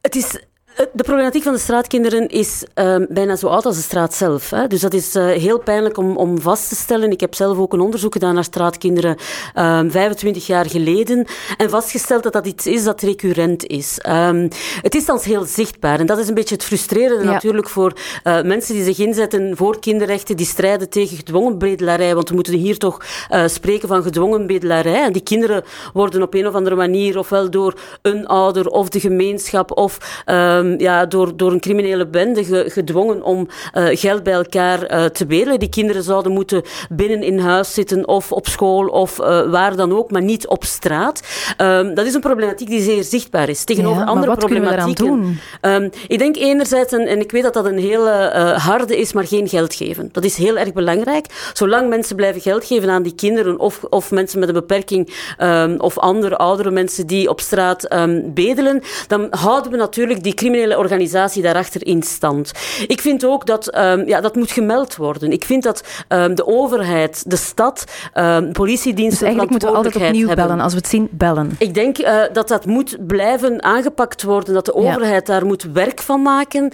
Het 0.00 0.16
is 0.16 0.42
de 0.92 1.02
problematiek 1.02 1.42
van 1.42 1.52
de 1.52 1.58
straatkinderen 1.58 2.28
is 2.28 2.64
um, 2.74 3.06
bijna 3.10 3.36
zo 3.36 3.46
oud 3.46 3.66
als 3.66 3.76
de 3.76 3.82
straat 3.82 4.14
zelf. 4.14 4.50
Hè. 4.50 4.66
Dus 4.66 4.80
dat 4.80 4.94
is 4.94 5.16
uh, 5.16 5.26
heel 5.26 5.58
pijnlijk 5.58 5.96
om, 5.96 6.16
om 6.16 6.40
vast 6.40 6.68
te 6.68 6.74
stellen. 6.74 7.10
Ik 7.10 7.20
heb 7.20 7.34
zelf 7.34 7.58
ook 7.58 7.72
een 7.72 7.80
onderzoek 7.80 8.12
gedaan 8.12 8.34
naar 8.34 8.44
straatkinderen 8.44 9.16
um, 9.54 9.90
25 9.90 10.46
jaar 10.46 10.66
geleden 10.66 11.26
en 11.56 11.70
vastgesteld 11.70 12.22
dat 12.22 12.32
dat 12.32 12.46
iets 12.46 12.66
is 12.66 12.84
dat 12.84 13.00
recurrent 13.00 13.66
is. 13.66 13.98
Um, 14.08 14.48
het 14.82 14.94
is 14.94 15.04
dan 15.04 15.18
heel 15.22 15.44
zichtbaar 15.44 16.00
en 16.00 16.06
dat 16.06 16.18
is 16.18 16.28
een 16.28 16.34
beetje 16.34 16.54
het 16.54 16.64
frustrerende 16.64 17.24
ja. 17.24 17.32
natuurlijk 17.32 17.68
voor 17.68 17.92
uh, 18.24 18.42
mensen 18.42 18.74
die 18.74 18.84
zich 18.84 18.98
inzetten 18.98 19.56
voor 19.56 19.80
kinderrechten, 19.80 20.36
die 20.36 20.46
strijden 20.46 20.88
tegen 20.88 21.16
gedwongen 21.16 21.58
bedelarij. 21.58 22.14
Want 22.14 22.28
we 22.28 22.34
moeten 22.34 22.54
hier 22.54 22.78
toch 22.78 22.98
uh, 23.30 23.46
spreken 23.46 23.88
van 23.88 24.02
gedwongen 24.02 24.46
bedelarij. 24.46 25.02
En 25.02 25.12
die 25.12 25.22
kinderen 25.22 25.64
worden 25.92 26.22
op 26.22 26.34
een 26.34 26.46
of 26.46 26.54
andere 26.54 26.76
manier 26.76 27.18
ofwel 27.18 27.50
door 27.50 27.74
een 28.02 28.26
ouder 28.26 28.66
of 28.66 28.88
de 28.88 29.00
gemeenschap 29.00 29.76
of 29.76 30.22
um, 30.26 30.67
ja, 30.78 31.06
door, 31.06 31.36
door 31.36 31.52
een 31.52 31.60
criminele 31.60 32.06
bende 32.06 32.44
ge, 32.44 32.64
gedwongen 32.66 33.22
om 33.22 33.48
uh, 33.74 33.86
geld 33.90 34.22
bij 34.22 34.32
elkaar 34.32 34.92
uh, 34.92 35.04
te 35.04 35.26
bedelen. 35.26 35.58
Die 35.58 35.68
kinderen 35.68 36.02
zouden 36.02 36.32
moeten 36.32 36.62
binnen 36.90 37.22
in 37.22 37.38
huis 37.38 37.74
zitten 37.74 38.08
of 38.08 38.32
op 38.32 38.46
school 38.46 38.86
of 38.86 39.20
uh, 39.20 39.50
waar 39.50 39.76
dan 39.76 39.96
ook, 39.96 40.10
maar 40.10 40.22
niet 40.22 40.46
op 40.46 40.64
straat. 40.64 41.22
Um, 41.58 41.94
dat 41.94 42.06
is 42.06 42.14
een 42.14 42.20
problematiek 42.20 42.68
die 42.68 42.82
zeer 42.82 43.04
zichtbaar 43.04 43.48
is. 43.48 43.64
Tegenover 43.64 44.00
ja, 44.02 44.08
andere 44.08 44.26
wat 44.26 44.38
problematieken. 44.38 45.06
Doen? 45.06 45.38
Um, 45.62 45.90
ik 46.08 46.18
denk 46.18 46.36
enerzijds, 46.36 46.92
en, 46.92 47.06
en 47.06 47.20
ik 47.20 47.32
weet 47.32 47.42
dat 47.42 47.54
dat 47.54 47.64
een 47.64 47.78
hele 47.78 48.10
harde 48.56 48.96
is, 48.96 49.12
maar 49.12 49.26
geen 49.26 49.48
geld 49.48 49.74
geven. 49.74 50.08
Dat 50.12 50.24
is 50.24 50.36
heel 50.36 50.58
erg 50.58 50.72
belangrijk. 50.72 51.26
Zolang 51.52 51.88
mensen 51.88 52.16
blijven 52.16 52.40
geld 52.40 52.64
geven 52.64 52.90
aan 52.90 53.02
die 53.02 53.14
kinderen 53.14 53.58
of, 53.58 53.84
of 53.90 54.10
mensen 54.10 54.38
met 54.38 54.48
een 54.48 54.54
beperking 54.54 55.14
um, 55.42 55.80
of 55.80 55.98
andere 55.98 56.36
oudere 56.36 56.70
mensen 56.70 57.06
die 57.06 57.28
op 57.28 57.40
straat 57.40 57.88
bedelen, 58.24 58.82
dan 59.06 59.26
houden 59.30 59.70
we 59.70 59.76
natuurlijk 59.76 60.22
die 60.22 60.34
criminele 60.34 60.57
organisatie 60.66 61.42
daarachter 61.42 61.86
in 61.86 62.02
stand. 62.02 62.52
Ik 62.86 63.00
vind 63.00 63.24
ook 63.24 63.46
dat 63.46 63.76
um, 63.76 64.06
ja, 64.06 64.20
dat 64.20 64.34
moet 64.34 64.50
gemeld 64.50 64.96
worden. 64.96 65.32
Ik 65.32 65.44
vind 65.44 65.62
dat 65.62 65.84
um, 66.08 66.34
de 66.34 66.46
overheid, 66.46 67.30
de 67.30 67.36
stad, 67.36 67.84
um, 68.14 68.52
politiediensten. 68.52 69.08
Dus 69.08 69.20
eigenlijk 69.20 69.50
moeten 69.50 69.68
we 69.68 69.76
altijd 69.76 69.96
opnieuw 69.96 70.26
hebben. 70.26 70.46
bellen. 70.46 70.62
Als 70.62 70.72
we 70.72 70.78
het 70.78 70.88
zien, 70.88 71.08
bellen. 71.10 71.56
Ik 71.58 71.74
denk 71.74 71.98
uh, 71.98 72.20
dat 72.32 72.48
dat 72.48 72.66
moet 72.66 73.06
blijven 73.06 73.62
aangepakt 73.62 74.22
worden, 74.22 74.54
dat 74.54 74.64
de 74.64 74.74
overheid 74.74 75.26
ja. 75.26 75.34
daar 75.34 75.46
moet 75.46 75.62
werk 75.62 76.00
van 76.00 76.22
maken. 76.22 76.72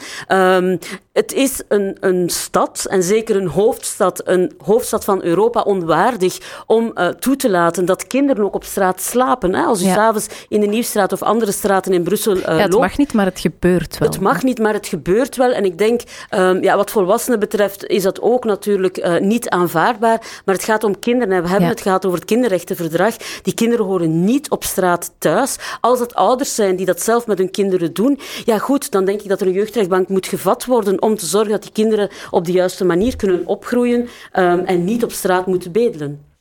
het 1.13 1.33
is 1.33 1.63
een, 1.69 1.97
een 2.01 2.31
stad, 2.31 2.87
en 2.91 3.03
zeker 3.03 3.37
een 3.37 3.49
hoofdstad, 3.49 4.23
een 4.25 4.53
hoofdstad 4.65 5.05
van 5.05 5.23
Europa, 5.23 5.61
onwaardig 5.61 6.63
om 6.67 6.93
uh, 6.95 7.09
toe 7.09 7.37
te 7.37 7.51
laten 7.51 7.85
dat 7.85 8.07
kinderen 8.07 8.45
ook 8.45 8.55
op 8.55 8.65
straat 8.65 9.01
slapen. 9.01 9.55
Hè? 9.55 9.63
Als 9.63 9.83
u 9.83 9.87
ja. 9.87 9.95
s'avonds 9.95 10.27
in 10.49 10.61
de 10.61 10.67
Nieuwstraat 10.67 11.13
of 11.13 11.23
andere 11.23 11.53
straten 11.53 11.93
in 11.93 12.03
Brussel 12.03 12.37
uh, 12.37 12.43
ja, 12.43 12.57
het 12.57 12.73
loopt. 12.73 12.83
mag 12.83 12.99
niet, 12.99 13.13
maar 13.13 13.25
het 13.25 13.41
gebeurt 13.41 13.74
wel. 13.79 14.09
Het 14.09 14.21
mag 14.21 14.43
niet, 14.43 14.59
maar 14.59 14.73
het 14.73 14.87
gebeurt 14.87 15.37
wel. 15.37 15.53
En 15.53 15.65
ik 15.65 15.79
denk, 15.79 16.01
um, 16.31 16.63
ja, 16.63 16.77
wat 16.77 16.91
volwassenen 16.91 17.39
betreft, 17.39 17.87
is 17.87 18.03
dat 18.03 18.21
ook 18.21 18.45
natuurlijk 18.45 18.99
uh, 18.99 19.19
niet 19.19 19.49
aanvaardbaar. 19.49 20.43
Maar 20.45 20.55
het 20.55 20.65
gaat 20.65 20.85
om 20.85 20.99
kinderen. 20.99 21.35
En 21.35 21.43
we 21.43 21.49
hebben 21.49 21.69
ja. 21.69 21.75
het 21.75 21.83
gehad 21.83 22.07
over 22.07 22.19
het 22.19 22.29
kinderrechtenverdrag. 22.29 23.17
Die 23.43 23.55
kinderen 23.55 23.87
horen 23.87 24.25
niet 24.25 24.51
op 24.51 24.65
straat 24.65 25.13
thuis. 25.19 25.57
Als 25.81 26.01
het 26.01 26.15
ouders 26.15 26.55
zijn 26.55 26.77
die 26.77 26.87
dat 26.87 27.03
zelf 27.03 27.27
met 27.27 27.39
hun 27.39 27.51
kinderen 27.51 27.93
doen, 27.93 28.19
ja 28.45 28.59
goed, 28.59 28.91
dan 28.91 29.05
denk 29.05 29.21
ik 29.21 29.29
dat 29.29 29.41
er 29.41 29.47
een 29.47 29.53
jeugdrechtbank 29.53 30.09
moet 30.09 30.27
gevat 30.27 30.65
worden 30.65 31.03
om 31.03 31.17
te 31.17 31.27
zorgen 31.27 31.51
dat 31.51 31.63
die 31.63 31.73
kinderen 31.73 32.11
op 32.31 32.45
de 32.45 32.53
juiste 32.53 32.85
manier 32.85 33.17
kunnen 33.17 33.47
opgroeien 33.47 34.01
um, 34.01 34.61
en 34.61 34.85
niet 34.85 35.05
op 35.05 35.13
straat 35.13 35.47
moeten 35.47 35.73
bedelen. 35.73 36.33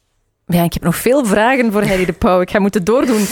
Ja, 0.46 0.64
ik 0.64 0.74
heb 0.74 0.84
nog 0.84 0.96
veel 0.96 1.26
vragen 1.26 1.72
voor 1.72 1.86
Harry 1.86 2.06
de 2.06 2.14
Pauw. 2.14 2.42
Ik 2.42 2.52
ga 2.52 2.60
moeten 2.60 2.84
doordoen. 2.84 3.26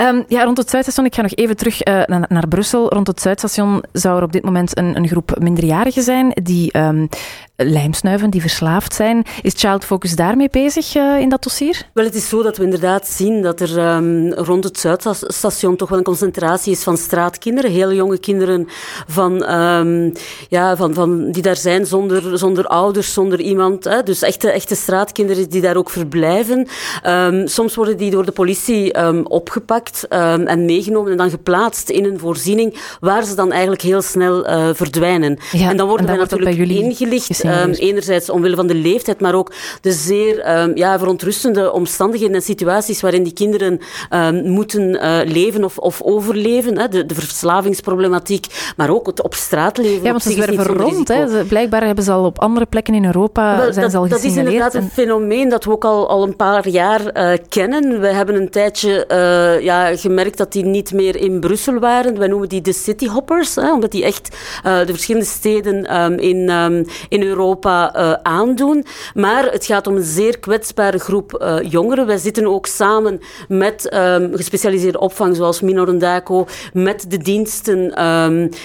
Um, 0.00 0.24
ja, 0.28 0.44
rond 0.44 0.58
het 0.58 0.70
Zuidstation, 0.70 1.06
ik 1.06 1.14
ga 1.14 1.22
nog 1.22 1.34
even 1.34 1.56
terug 1.56 1.86
uh, 1.86 2.02
naar, 2.04 2.24
naar, 2.28 2.48
Brussel. 2.48 2.88
Rond 2.88 3.06
het 3.06 3.20
Zuidstation 3.20 3.84
zou 3.92 4.16
er 4.16 4.22
op 4.22 4.32
dit 4.32 4.44
moment 4.44 4.78
een, 4.78 4.96
een 4.96 5.08
groep 5.08 5.36
minderjarigen 5.38 6.02
zijn 6.02 6.30
die 6.42 6.78
um, 6.78 7.08
lijmsnuiven 7.56 8.30
die 8.30 8.40
verslaafd 8.40 8.94
zijn. 8.94 9.24
Is 9.42 9.52
Child 9.56 9.84
Focus 9.84 10.16
daarmee 10.16 10.48
bezig 10.50 10.94
uh, 10.94 11.20
in 11.20 11.28
dat 11.28 11.42
dossier? 11.42 11.86
Wel, 11.92 12.04
het 12.04 12.14
is 12.14 12.28
zo 12.28 12.42
dat 12.42 12.56
we 12.56 12.64
inderdaad 12.64 13.08
zien 13.08 13.42
dat 13.42 13.60
er 13.60 13.94
um, 13.94 14.32
rond 14.32 14.64
het 14.64 14.78
Zuidstation 14.78 15.76
toch 15.76 15.88
wel 15.88 15.98
een 15.98 16.04
concentratie 16.04 16.72
is 16.72 16.82
van 16.82 16.96
straatkinderen, 16.96 17.70
heel 17.70 17.92
jonge 17.92 18.18
kinderen 18.18 18.68
van, 19.06 19.50
um, 19.50 20.12
ja, 20.48 20.76
van, 20.76 20.94
van, 20.94 21.30
die 21.30 21.42
daar 21.42 21.56
zijn 21.56 21.86
zonder, 21.86 22.38
zonder 22.38 22.66
ouders, 22.66 23.12
zonder 23.12 23.40
iemand. 23.40 23.84
Hè. 23.84 24.02
Dus 24.02 24.22
echte, 24.22 24.50
echte 24.50 24.74
straatkinderen 24.74 25.48
die 25.48 25.60
daar 25.60 25.76
ook 25.76 25.90
verblijven. 25.90 26.68
Um, 27.06 27.46
soms 27.46 27.74
worden 27.74 27.96
die 27.96 28.10
door 28.10 28.24
de 28.24 28.32
politie 28.32 29.10
opgepakt 29.24 30.08
en 30.08 30.64
meegenomen 30.64 31.10
en 31.10 31.16
dan 31.16 31.30
geplaatst 31.30 31.88
in 31.88 32.04
een 32.04 32.18
voorziening 32.18 32.78
waar 33.00 33.24
ze 33.24 33.34
dan 33.34 33.52
eigenlijk 33.52 33.82
heel 33.82 34.02
snel 34.02 34.48
uh, 34.48 34.68
verdwijnen. 34.72 35.38
Ja, 35.52 35.70
en 35.70 35.76
dan 35.76 35.88
worden 35.88 36.06
en 36.06 36.12
wij 36.12 36.22
natuurlijk 36.22 36.56
ingelicht, 36.56 37.44
um, 37.46 37.70
enerzijds 37.70 38.30
omwille 38.30 38.56
van 38.56 38.66
de 38.66 38.74
leeftijd, 38.74 39.20
maar 39.20 39.34
ook 39.34 39.52
de 39.80 39.92
zeer 39.92 40.60
um, 40.60 40.76
ja, 40.76 40.98
verontrustende 40.98 41.72
omstandigheden 41.72 42.34
en 42.34 42.42
situaties 42.42 43.00
waarin 43.00 43.22
die 43.22 43.32
kinderen 43.32 43.80
um, 44.10 44.50
moeten 44.50 44.94
uh, 44.94 45.18
leven 45.24 45.64
of, 45.64 45.78
of 45.78 46.02
overleven. 46.02 46.78
Hè. 46.78 46.88
De, 46.88 47.06
de, 47.06 47.14
verslavingsproblematiek, 47.14 48.46
maar 48.76 48.90
ook 48.90 49.06
het 49.06 49.22
op 49.22 49.34
straat 49.34 49.76
leven. 49.76 50.02
Ja, 50.02 50.10
want 50.10 50.22
ze 50.22 50.30
zwerven 50.30 50.64
rond. 50.64 51.08
Hè. 51.08 51.44
Blijkbaar 51.44 51.84
hebben 51.84 52.04
ze 52.04 52.12
al 52.12 52.24
op 52.24 52.38
andere 52.38 52.66
plekken 52.66 52.94
in 52.94 53.04
Europa 53.04 53.56
Wel, 53.56 53.72
zijn 53.72 53.82
dat, 53.82 53.90
ze 53.90 53.98
al 53.98 54.08
Dat 54.08 54.24
is 54.24 54.36
inderdaad 54.36 54.74
een 54.74 54.90
fenomeen 54.90 55.48
dat 55.48 55.64
we 55.64 55.70
ook 55.70 55.84
al, 55.84 56.08
al 56.08 56.22
een 56.22 56.36
paar 56.36 56.68
jaar 56.68 57.00
uh, 57.00 57.32
kennen. 57.48 58.00
We 58.00 58.06
hebben 58.06 58.34
een 58.34 58.50
tijdje 58.50 59.04
uh, 59.10 59.64
ja, 59.64 59.96
gemerkt 59.96 60.38
dat 60.38 60.52
die 60.52 60.64
niet 60.64 60.92
meer 60.92 61.16
in 61.16 61.40
Brussel 61.40 61.78
waren. 61.78 62.18
Wij 62.18 62.28
noemen 62.28 62.48
die 62.48 62.60
de 62.60 62.72
cityhoppers, 62.72 63.54
hè, 63.54 63.72
omdat 63.72 63.90
die 63.90 64.04
echt 64.04 64.36
de 64.62 64.86
verschillende 64.86 65.26
steden 65.26 66.00
um, 66.00 66.18
in, 66.18 66.50
um, 66.50 66.84
in 67.08 67.22
Europa 67.22 67.35
uh, 67.36 68.12
aandoen. 68.22 68.84
Maar 69.14 69.44
het 69.44 69.66
gaat 69.66 69.86
om 69.86 69.96
een 69.96 70.02
zeer 70.02 70.38
kwetsbare 70.38 70.98
groep 70.98 71.42
uh, 71.42 71.70
jongeren. 71.70 72.06
Wij 72.06 72.16
zitten 72.16 72.46
ook 72.46 72.66
samen 72.66 73.20
met 73.48 73.94
um, 73.94 74.30
gespecialiseerde 74.34 74.98
opvang, 74.98 75.36
zoals 75.36 75.60
Minorendako, 75.60 76.46
met 76.72 77.04
de 77.08 77.18
diensten, 77.18 77.92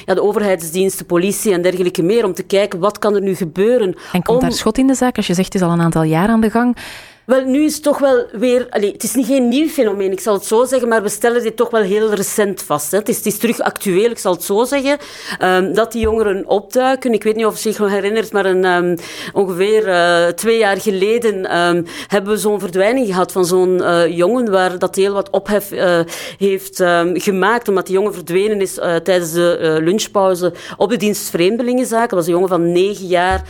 ja, 0.05 0.13
de 0.13 0.21
overheidsdiensten, 0.21 1.05
politie 1.05 1.53
en 1.53 1.61
dergelijke 1.61 2.01
meer, 2.01 2.25
om 2.25 2.33
te 2.33 2.43
kijken 2.43 2.79
wat 2.79 2.99
kan 2.99 3.15
er 3.15 3.21
nu 3.21 3.35
gebeuren. 3.35 3.95
En 4.11 4.23
komt 4.23 4.37
om... 4.37 4.39
daar 4.39 4.51
schot 4.51 4.77
in 4.77 4.87
de 4.87 4.93
zaak? 4.93 5.17
Als 5.17 5.27
je 5.27 5.33
zegt, 5.33 5.53
het 5.53 5.61
is 5.61 5.67
al 5.67 5.73
een 5.73 5.81
aantal 5.81 6.03
jaar 6.03 6.27
aan 6.27 6.41
de 6.41 6.49
gang. 6.49 6.77
Wel, 7.31 7.45
nu 7.45 7.63
is 7.63 7.73
het 7.73 7.83
toch 7.83 7.99
wel 7.99 8.25
weer... 8.31 8.67
Het 8.69 9.03
is 9.03 9.15
niet 9.15 9.25
geen 9.25 9.47
nieuw 9.47 9.67
fenomeen, 9.67 10.11
ik 10.11 10.19
zal 10.19 10.33
het 10.33 10.45
zo 10.45 10.65
zeggen, 10.65 10.87
maar 10.87 11.03
we 11.03 11.09
stellen 11.09 11.43
dit 11.43 11.55
toch 11.55 11.69
wel 11.69 11.81
heel 11.81 12.13
recent 12.13 12.61
vast. 12.61 12.91
Hè. 12.91 12.97
Het, 12.97 13.09
is, 13.09 13.17
het 13.17 13.25
is 13.25 13.37
terug 13.37 13.59
actueel, 13.59 14.09
ik 14.09 14.17
zal 14.17 14.33
het 14.33 14.43
zo 14.43 14.63
zeggen, 14.63 14.97
um, 15.41 15.73
dat 15.73 15.91
die 15.91 16.01
jongeren 16.01 16.47
opduiken. 16.47 17.13
Ik 17.13 17.23
weet 17.23 17.35
niet 17.35 17.45
of 17.45 17.53
je 17.53 17.59
zich 17.59 17.79
nog 17.79 17.89
herinnert, 17.89 18.31
maar 18.31 18.45
een, 18.45 18.65
um, 18.65 18.97
ongeveer 19.33 19.87
uh, 19.87 20.27
twee 20.27 20.57
jaar 20.57 20.81
geleden 20.81 21.57
um, 21.57 21.85
hebben 22.07 22.33
we 22.33 22.39
zo'n 22.39 22.59
verdwijning 22.59 23.07
gehad 23.07 23.31
van 23.31 23.45
zo'n 23.45 23.77
uh, 23.77 24.17
jongen, 24.17 24.51
waar 24.51 24.79
dat 24.79 24.95
heel 24.95 25.13
wat 25.13 25.29
ophef 25.29 25.71
uh, 25.71 25.99
heeft 26.37 26.83
gemaakt, 27.13 27.67
omdat 27.67 27.85
die 27.85 27.95
jongen 27.95 28.13
verdwenen 28.13 28.61
is 28.61 28.73
tijdens 29.03 29.31
de 29.31 29.77
lunchpauze 29.81 30.53
op 30.77 30.89
de 30.89 30.97
dienst 30.97 31.29
Vreemdelingenzaken. 31.29 32.09
Dat 32.09 32.17
was 32.17 32.27
een 32.27 32.33
jongen 32.33 32.49
van 32.49 32.71
negen 32.71 33.07
jaar... 33.07 33.43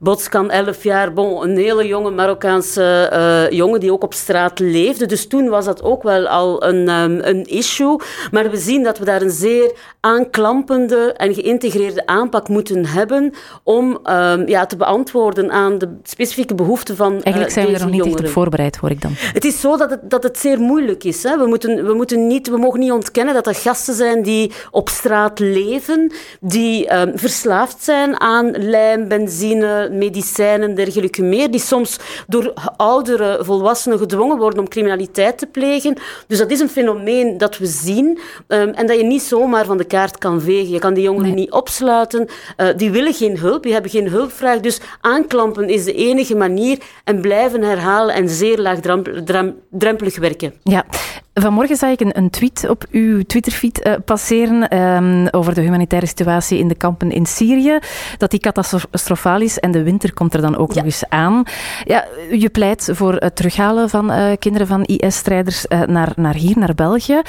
Botskan, 0.00 0.50
11 0.50 0.82
jaar, 0.82 1.12
bon, 1.12 1.42
een 1.42 1.56
hele 1.56 1.86
jonge 1.86 2.10
Marokkaanse 2.10 3.10
uh, 3.50 3.58
jongen 3.58 3.80
die 3.80 3.92
ook 3.92 4.02
op 4.02 4.14
straat 4.14 4.58
leefde. 4.58 5.06
Dus 5.06 5.26
toen 5.26 5.48
was 5.48 5.64
dat 5.64 5.82
ook 5.82 6.02
wel 6.02 6.26
al 6.26 6.64
een, 6.64 6.88
um, 6.88 7.20
een 7.22 7.44
issue. 7.44 7.96
Maar 8.30 8.50
we 8.50 8.56
zien 8.56 8.82
dat 8.82 8.98
we 8.98 9.04
daar 9.04 9.22
een 9.22 9.30
zeer 9.30 9.72
aanklampende 10.00 11.12
en 11.12 11.34
geïntegreerde 11.34 12.06
aanpak 12.06 12.48
moeten 12.48 12.86
hebben 12.86 13.32
om 13.62 13.98
um, 14.10 14.48
ja, 14.48 14.66
te 14.66 14.76
beantwoorden 14.76 15.50
aan 15.50 15.78
de 15.78 15.96
specifieke 16.02 16.54
behoeften 16.54 16.96
van 16.96 17.12
uh, 17.12 17.20
Eigenlijk 17.22 17.54
zijn 17.54 17.66
we 17.66 17.72
er 17.72 17.78
nog 17.80 17.90
niet 17.90 17.96
jongeren. 17.96 18.18
echt 18.18 18.28
op 18.28 18.34
voorbereid, 18.34 18.76
hoor 18.76 18.90
ik 18.90 19.00
dan. 19.00 19.12
Het 19.14 19.44
is 19.44 19.60
zo 19.60 19.76
dat 19.76 19.90
het, 19.90 20.10
dat 20.10 20.22
het 20.22 20.38
zeer 20.38 20.60
moeilijk 20.60 21.04
is. 21.04 21.22
Hè. 21.22 21.38
We, 21.38 21.46
moeten, 21.46 21.86
we, 21.86 21.94
moeten 21.94 22.26
niet, 22.26 22.48
we 22.48 22.56
mogen 22.56 22.80
niet 22.80 22.92
ontkennen 22.92 23.34
dat 23.34 23.46
er 23.46 23.54
gasten 23.54 23.94
zijn 23.94 24.22
die 24.22 24.52
op 24.70 24.88
straat 24.88 25.38
leven, 25.38 26.12
die 26.40 26.94
um, 26.94 27.18
verslaafd 27.18 27.84
zijn 27.84 28.20
aan 28.20 28.50
lijm, 28.50 29.08
benzine, 29.08 29.87
medicijnen 29.90 30.68
en 30.68 30.74
dergelijke 30.74 31.22
meer, 31.22 31.50
die 31.50 31.60
soms 31.60 31.96
door 32.26 32.52
oudere 32.76 33.38
volwassenen 33.40 33.98
gedwongen 33.98 34.38
worden 34.38 34.58
om 34.58 34.68
criminaliteit 34.68 35.38
te 35.38 35.46
plegen. 35.46 35.96
Dus 36.26 36.38
dat 36.38 36.50
is 36.50 36.60
een 36.60 36.68
fenomeen 36.68 37.38
dat 37.38 37.58
we 37.58 37.66
zien 37.66 38.18
um, 38.48 38.68
en 38.68 38.86
dat 38.86 38.96
je 38.96 39.04
niet 39.04 39.22
zomaar 39.22 39.64
van 39.64 39.78
de 39.78 39.84
kaart 39.84 40.18
kan 40.18 40.40
vegen. 40.40 40.70
Je 40.70 40.78
kan 40.78 40.94
die 40.94 41.02
jongeren 41.02 41.28
nee. 41.28 41.38
niet 41.38 41.50
opsluiten. 41.50 42.28
Uh, 42.56 42.68
die 42.76 42.90
willen 42.90 43.14
geen 43.14 43.38
hulp, 43.38 43.62
die 43.62 43.72
hebben 43.72 43.90
geen 43.90 44.08
hulpvraag. 44.08 44.60
Dus 44.60 44.80
aanklampen 45.00 45.68
is 45.68 45.84
de 45.84 45.94
enige 45.94 46.36
manier 46.36 46.78
en 47.04 47.20
blijven 47.20 47.62
herhalen 47.62 48.14
en 48.14 48.28
zeer 48.28 48.58
laagdrempelig 48.58 50.18
werken. 50.18 50.54
Ja. 50.62 50.84
Vanmorgen 51.40 51.76
zag 51.76 51.90
ik 51.90 52.00
een, 52.00 52.16
een, 52.18 52.30
tweet 52.30 52.68
op 52.68 52.84
uw 52.90 53.22
Twitterfeed 53.22 53.86
uh, 53.86 53.94
passeren 54.04 54.78
um, 54.78 55.28
over 55.30 55.54
de 55.54 55.60
humanitaire 55.60 56.06
situatie 56.06 56.58
in 56.58 56.68
de 56.68 56.74
kampen 56.74 57.10
in 57.10 57.26
Syrië. 57.26 57.78
Dat 58.16 58.30
die 58.30 58.40
catastrofaal 58.40 59.40
is 59.40 59.58
en 59.58 59.70
de 59.70 59.82
winter 59.82 60.14
komt 60.14 60.34
er 60.34 60.40
dan 60.40 60.56
ook 60.56 60.72
ja. 60.72 60.74
nog 60.74 60.84
eens 60.84 61.04
aan. 61.08 61.42
Ja, 61.84 62.04
je 62.30 62.48
pleit 62.48 62.90
voor 62.92 63.14
het 63.14 63.36
terughalen 63.36 63.90
van 63.90 64.10
uh, 64.10 64.32
kinderen 64.38 64.66
van 64.66 64.84
IS-strijders 64.84 65.66
uh, 65.68 65.82
naar, 65.82 66.12
naar 66.16 66.34
hier, 66.34 66.58
naar 66.58 66.74
België. 66.74 67.20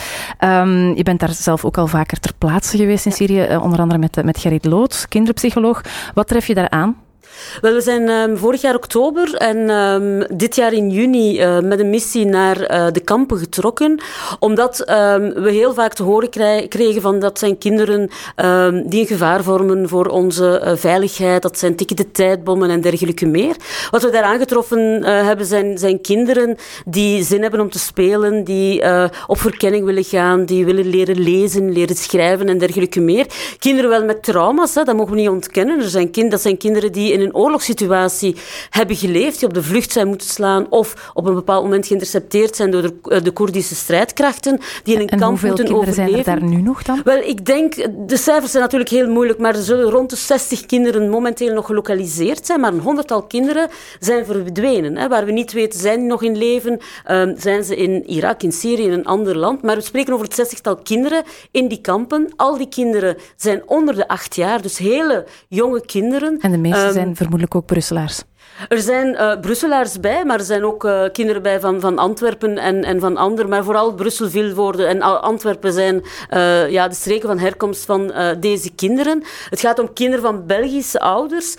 Um, 0.44 0.96
je 0.96 1.04
bent 1.04 1.20
daar 1.20 1.34
zelf 1.34 1.66
ook 1.66 1.78
al 1.78 1.88
vaker 1.88 2.20
ter 2.20 2.34
plaatse 2.38 2.78
geweest 2.78 3.06
in 3.06 3.12
Syrië, 3.12 3.58
onder 3.62 3.80
andere 3.80 4.00
met, 4.00 4.24
met 4.24 4.40
Gerrit 4.40 4.66
Lood, 4.66 5.06
kinderpsycholoog. 5.10 5.82
Wat 6.14 6.28
tref 6.28 6.48
je 6.48 6.54
daar 6.54 6.70
aan? 6.70 6.96
We 7.62 7.82
zijn 7.82 8.10
um, 8.10 8.38
vorig 8.38 8.62
jaar 8.62 8.76
oktober 8.76 9.34
en 9.34 9.70
um, 9.70 10.26
dit 10.38 10.56
jaar 10.56 10.74
in 10.74 10.90
juni 10.90 11.42
uh, 11.42 11.60
met 11.60 11.80
een 11.80 11.90
missie 11.90 12.26
naar 12.26 12.72
uh, 12.72 12.88
de 12.92 13.00
kampen 13.00 13.38
getrokken, 13.38 14.00
omdat 14.40 14.80
um, 14.80 15.34
we 15.34 15.52
heel 15.52 15.74
vaak 15.74 15.94
te 15.94 16.04
horen 16.04 16.30
kregen 16.70 17.02
van 17.02 17.20
dat 17.20 17.40
zijn 17.40 17.58
kinderen 17.58 18.10
die 18.86 19.00
een 19.00 19.08
gevaar 19.08 19.44
vormen 19.44 19.90
voor 19.90 20.06
onze 20.06 20.62
uh, 20.64 20.72
veiligheid, 20.76 21.42
dat 21.42 21.60
zijn 21.60 21.76
tikkende 21.76 22.12
tijdbommen 22.12 22.70
en 22.70 22.82
dergelijke 22.82 23.26
meer. 23.26 23.56
Wat 23.90 24.04
we 24.04 24.10
daar 24.10 24.24
aangetroffen 24.24 25.04
hebben 25.04 25.46
zijn, 25.46 25.78
zijn 25.78 26.02
kinderen 26.02 26.58
die 26.86 27.24
zin 27.24 27.42
hebben 27.42 27.60
om 27.60 27.70
te 27.70 27.80
spelen, 27.80 28.44
die 28.44 28.84
op 29.28 29.40
verkenning 29.40 29.86
willen 29.86 30.04
gaan, 30.04 30.46
die 30.46 30.66
willen 30.66 30.90
leren 30.90 31.20
lezen, 31.20 31.72
leren 31.72 31.96
schrijven 31.96 32.50
en 32.50 32.58
dergelijke 32.58 33.00
meer. 33.00 33.26
Kinderen 33.60 33.90
wel 33.90 34.06
met 34.06 34.24
trauma's, 34.24 34.76
hè, 34.76 34.84
dat 34.84 34.96
mogen 34.96 35.14
we 35.14 35.20
niet 35.20 35.30
ontkennen. 35.30 35.80
Er 35.80 35.90
zijn 35.90 36.12
dat 36.30 36.42
zijn 36.42 36.58
kinderen 36.58 36.92
die 36.92 37.12
in 37.20 37.26
een 37.26 37.36
oorlogssituatie 37.36 38.36
hebben 38.70 38.96
geleefd, 38.96 39.40
die 39.40 39.48
op 39.48 39.54
de 39.54 39.64
vlucht 39.64 39.92
zijn 39.92 40.08
moeten 40.08 40.28
slaan 40.28 40.70
of 40.70 41.12
op 41.14 41.26
een 41.26 41.34
bepaald 41.34 41.64
moment 41.64 41.88
geïntercepteerd 41.88 42.56
zijn 42.56 42.72
door 42.72 42.82
de, 42.82 43.22
de 43.22 43.32
Koerdische 43.32 43.76
strijdkrachten, 43.76 44.60
die 44.84 44.96
in 44.96 45.02
een 45.02 45.10
en 45.10 45.20
kamp 45.20 45.42
moeten 45.42 45.76
overleven. 45.76 45.94
zijn 45.94 46.14
er 46.14 46.24
daar 46.24 46.44
nu 46.44 46.62
nog 46.62 46.84
dan? 46.84 47.02
Wel, 47.04 47.22
ik 47.22 47.46
denk, 47.46 47.76
de 48.08 48.18
cijfers 48.18 48.52
zijn 48.52 48.64
natuurlijk 48.64 48.90
heel 48.90 49.10
moeilijk, 49.10 49.40
maar 49.40 49.56
er 49.56 49.62
zullen 49.62 49.90
rond 49.90 50.10
de 50.10 50.16
60 50.16 50.66
kinderen 50.66 51.10
momenteel 51.10 51.54
nog 51.54 51.66
gelokaliseerd 51.66 52.46
zijn, 52.46 52.60
maar 52.60 52.74
een 52.74 52.80
honderdtal 52.80 53.24
kinderen 53.24 53.70
zijn 54.00 54.26
verdwenen. 54.26 54.98
Hè. 54.98 55.08
Waar 55.08 55.26
we 55.26 55.32
niet 55.32 55.52
weten, 55.52 55.80
zijn 55.80 56.00
die 56.00 56.08
nog 56.08 56.24
in 56.24 56.38
leven? 56.38 56.80
Um, 57.12 57.36
zijn 57.38 57.64
ze 57.64 57.76
in 57.76 58.10
Irak, 58.10 58.44
in 58.44 58.52
Syrië, 58.52 58.84
in 58.84 58.92
een 58.92 59.06
ander 59.06 59.38
land? 59.38 59.62
Maar 59.62 59.76
we 59.76 59.82
spreken 59.82 60.14
over 60.14 60.26
het 60.26 60.36
zestigtal 60.36 60.76
kinderen 60.76 61.24
in 61.52 61.68
die 61.68 61.82
kampen. 61.82 62.34
Al 62.36 62.58
die 62.58 62.70
kinderen 62.70 63.18
zijn 63.36 63.62
onder 63.66 63.96
de 63.96 64.08
acht 64.08 64.36
jaar, 64.36 64.62
dus 64.62 64.78
hele 64.78 65.26
jonge 65.48 65.86
kinderen. 65.86 66.38
En 66.40 66.52
de 66.52 66.58
meeste 66.58 66.86
um, 66.86 66.94
zijn 66.94 67.09
vermoedelijk 67.16 67.56
ook 67.56 67.66
Brusselaars. 67.66 68.24
Er 68.68 68.80
zijn 68.80 69.08
uh, 69.08 69.40
Brusselaars 69.40 70.00
bij, 70.00 70.26
maar 70.26 70.40
er 70.40 70.46
zijn 70.46 70.66
ook 70.66 70.84
uh, 70.84 71.04
kinderen 71.12 71.42
bij 71.42 71.60
van, 71.60 71.80
van 71.80 71.98
Antwerpen 71.98 72.58
en, 72.58 72.84
en 72.84 73.00
van 73.00 73.18
anderen. 73.18 73.50
Maar 73.50 73.64
vooral 73.64 73.94
Brussel, 73.94 74.30
Vilvoorde 74.30 74.86
en 74.86 75.02
Antwerpen 75.02 75.74
zijn 75.74 76.04
uh, 76.34 76.70
ja, 76.70 76.88
de 76.88 76.96
streken 76.96 77.28
van 77.28 77.38
herkomst 77.38 77.86
van 77.86 78.14
deze 78.40 78.72
kinderen. 78.72 79.24
Het 79.50 79.60
gaat 79.60 79.80
om 79.80 79.94
kinderen 79.94 80.26
van 80.26 80.46
Belgische 80.46 81.00
ouders, 81.00 81.56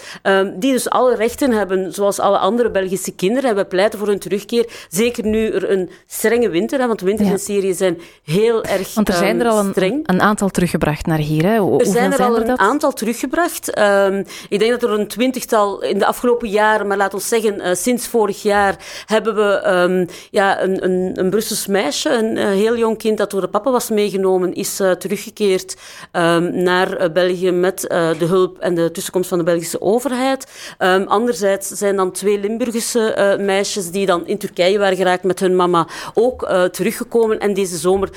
die 0.54 0.73
dus 0.73 0.90
alle 0.90 1.14
rechten 1.14 1.52
hebben, 1.52 1.92
zoals 1.92 2.19
alle 2.19 2.38
andere 2.38 2.71
Belgische 2.71 3.14
kinderen. 3.14 3.50
En 3.50 3.57
we 3.57 3.64
pleiten 3.64 3.99
voor 3.99 4.09
hun 4.09 4.19
terugkeer. 4.19 4.66
Zeker 4.88 5.26
nu 5.26 5.50
er 5.50 5.71
een 5.71 5.90
strenge 6.07 6.49
winter, 6.49 6.80
hè, 6.80 6.87
want 6.87 7.00
winters 7.00 7.28
ja. 7.28 7.35
in 7.35 7.40
Syrië 7.40 7.75
zijn 7.75 8.00
heel 8.25 8.64
erg 8.64 8.95
Want 8.95 9.09
er 9.09 9.14
zijn 9.14 9.40
er 9.40 9.49
al 9.49 9.59
een, 9.59 9.71
streng. 9.71 10.09
een 10.09 10.21
aantal 10.21 10.49
teruggebracht 10.49 11.07
naar 11.07 11.19
hier. 11.19 11.45
Hè? 11.45 11.59
Hoe, 11.59 11.80
er 11.80 11.87
zijn 11.87 12.11
er 12.11 12.16
zijn 12.16 12.28
al 12.28 12.35
er 12.35 12.40
een 12.40 12.47
dat? 12.47 12.59
aantal 12.59 12.92
teruggebracht. 12.92 13.78
Um, 13.78 14.25
ik 14.49 14.59
denk 14.59 14.71
dat 14.71 14.83
er 14.83 14.99
een 14.99 15.09
twintigtal 15.09 15.83
in 15.83 15.99
de 15.99 16.07
afgelopen 16.07 16.49
jaren 16.49 16.87
maar 16.90 16.99
laat 16.99 17.14
ons 17.14 17.28
zeggen, 17.28 17.76
sinds 17.76 18.06
vorig 18.06 18.42
jaar 18.42 18.76
hebben 19.06 19.35
we 19.35 19.52
ehm, 19.52 20.06
ja, 20.30 20.62
een, 20.62 20.85
een, 20.85 21.12
een 21.14 21.30
Brussels 21.30 21.66
meisje, 21.66 22.11
een 22.11 22.37
heel 22.37 22.76
jong 22.76 22.99
kind 22.99 23.18
dat 23.18 23.30
door 23.30 23.40
de 23.40 23.49
papa 23.49 23.70
was 23.70 23.90
meegenomen, 23.90 24.54
is 24.54 24.76
teruggekeerd 24.99 25.76
um, 26.12 26.62
naar 26.62 27.12
België 27.12 27.50
met 27.50 27.80
de 28.18 28.25
hulp 28.25 28.59
en 28.59 28.75
de 28.75 28.90
tussenkomst 28.90 29.28
van 29.28 29.38
de 29.38 29.44
Belgische 29.44 29.80
overheid. 29.80 30.47
Um, 30.78 31.06
anderzijds 31.06 31.68
zijn 31.68 31.97
dan 31.97 32.12
twee 32.12 32.40
Limburgse 32.40 33.37
meisjes 33.40 33.90
die 33.90 34.06
dan 34.06 34.26
in 34.26 34.38
Turkije 34.38 34.78
waren 34.78 34.97
geraakt 34.97 35.23
met 35.25 35.40
hun 35.40 35.56
mama 35.56 35.87
ook 36.14 36.49
teruggekomen. 36.70 37.38
En 37.38 37.54
deze 37.54 37.76
zomer 37.76 38.09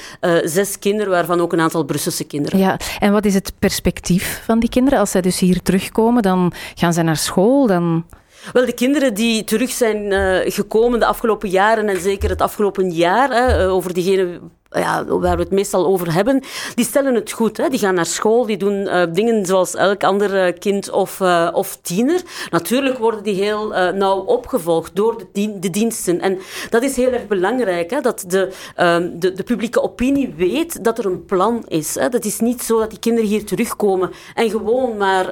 zes 0.43 0.79
kinderen, 0.79 1.11
waarvan 1.11 1.41
ook 1.41 1.53
een 1.53 1.59
aantal 1.59 1.83
Brusselse 1.83 2.23
kinderen. 2.23 2.59
Ja, 2.59 2.79
en 2.99 3.11
wat 3.11 3.25
is 3.25 3.33
het 3.33 3.53
perspectief 3.59 4.41
van 4.45 4.59
die 4.59 4.69
kinderen? 4.69 4.99
Als 4.99 5.11
zij 5.11 5.21
dus 5.21 5.39
hier 5.39 5.61
terugkomen, 5.61 6.21
dan 6.21 6.53
gaan 6.75 6.93
zij 6.93 7.03
naar 7.03 7.17
school, 7.17 7.67
dan... 7.67 8.05
Wel, 8.51 8.65
de 8.65 8.73
kinderen 8.73 9.13
die 9.13 9.43
terug 9.43 9.71
zijn 9.71 10.11
uh, 10.11 10.53
gekomen 10.53 10.99
de 10.99 11.05
afgelopen 11.05 11.49
jaren 11.49 11.89
en 11.89 11.99
zeker 11.99 12.29
het 12.29 12.41
afgelopen 12.41 12.91
jaar, 12.91 13.29
hè, 13.29 13.69
over 13.69 13.93
diegenen 13.93 14.51
ja, 14.73 15.05
waar 15.05 15.35
we 15.35 15.43
het 15.43 15.51
meestal 15.51 15.85
over 15.85 16.13
hebben, 16.13 16.43
die 16.75 16.85
stellen 16.85 17.15
het 17.15 17.31
goed. 17.31 17.57
Hè. 17.57 17.69
Die 17.69 17.79
gaan 17.79 17.95
naar 17.95 18.05
school, 18.05 18.45
die 18.45 18.57
doen 18.57 18.73
uh, 18.73 19.03
dingen 19.13 19.45
zoals 19.45 19.75
elk 19.75 20.03
ander 20.03 20.45
eh, 20.45 20.53
kind 20.59 20.91
of, 20.91 21.19
uh, 21.19 21.49
of 21.51 21.77
tiener. 21.81 22.21
Natuurlijk 22.49 22.97
worden 22.97 23.23
die 23.23 23.43
heel 23.43 23.67
nauw 23.93 24.17
opgevolgd 24.17 24.95
door 24.95 25.17
de, 25.17 25.27
dien 25.33 25.59
de, 25.59 25.69
diensten. 25.69 26.21
En 26.21 26.39
dat 26.69 26.83
is 26.83 26.95
heel 26.95 27.11
erg 27.11 27.27
belangrijk, 27.27 27.89
hè, 27.89 28.01
dat 28.01 28.23
de, 28.27 28.53
ehm, 28.75 29.09
de, 29.13 29.33
de, 29.33 29.43
publieke 29.43 29.81
opinie 29.81 30.33
weet 30.37 30.83
dat 30.83 30.97
er 30.97 31.05
een 31.05 31.25
plan 31.25 31.63
is. 31.67 31.95
Hè. 31.95 32.09
Dat 32.09 32.25
is 32.25 32.39
niet 32.39 32.61
zo 32.61 32.79
dat 32.79 32.89
die 32.89 32.99
kinderen 32.99 33.29
hier 33.29 33.45
terugkomen 33.45 34.11
en 34.35 34.49
gewoon 34.49 34.97
maar 34.97 35.25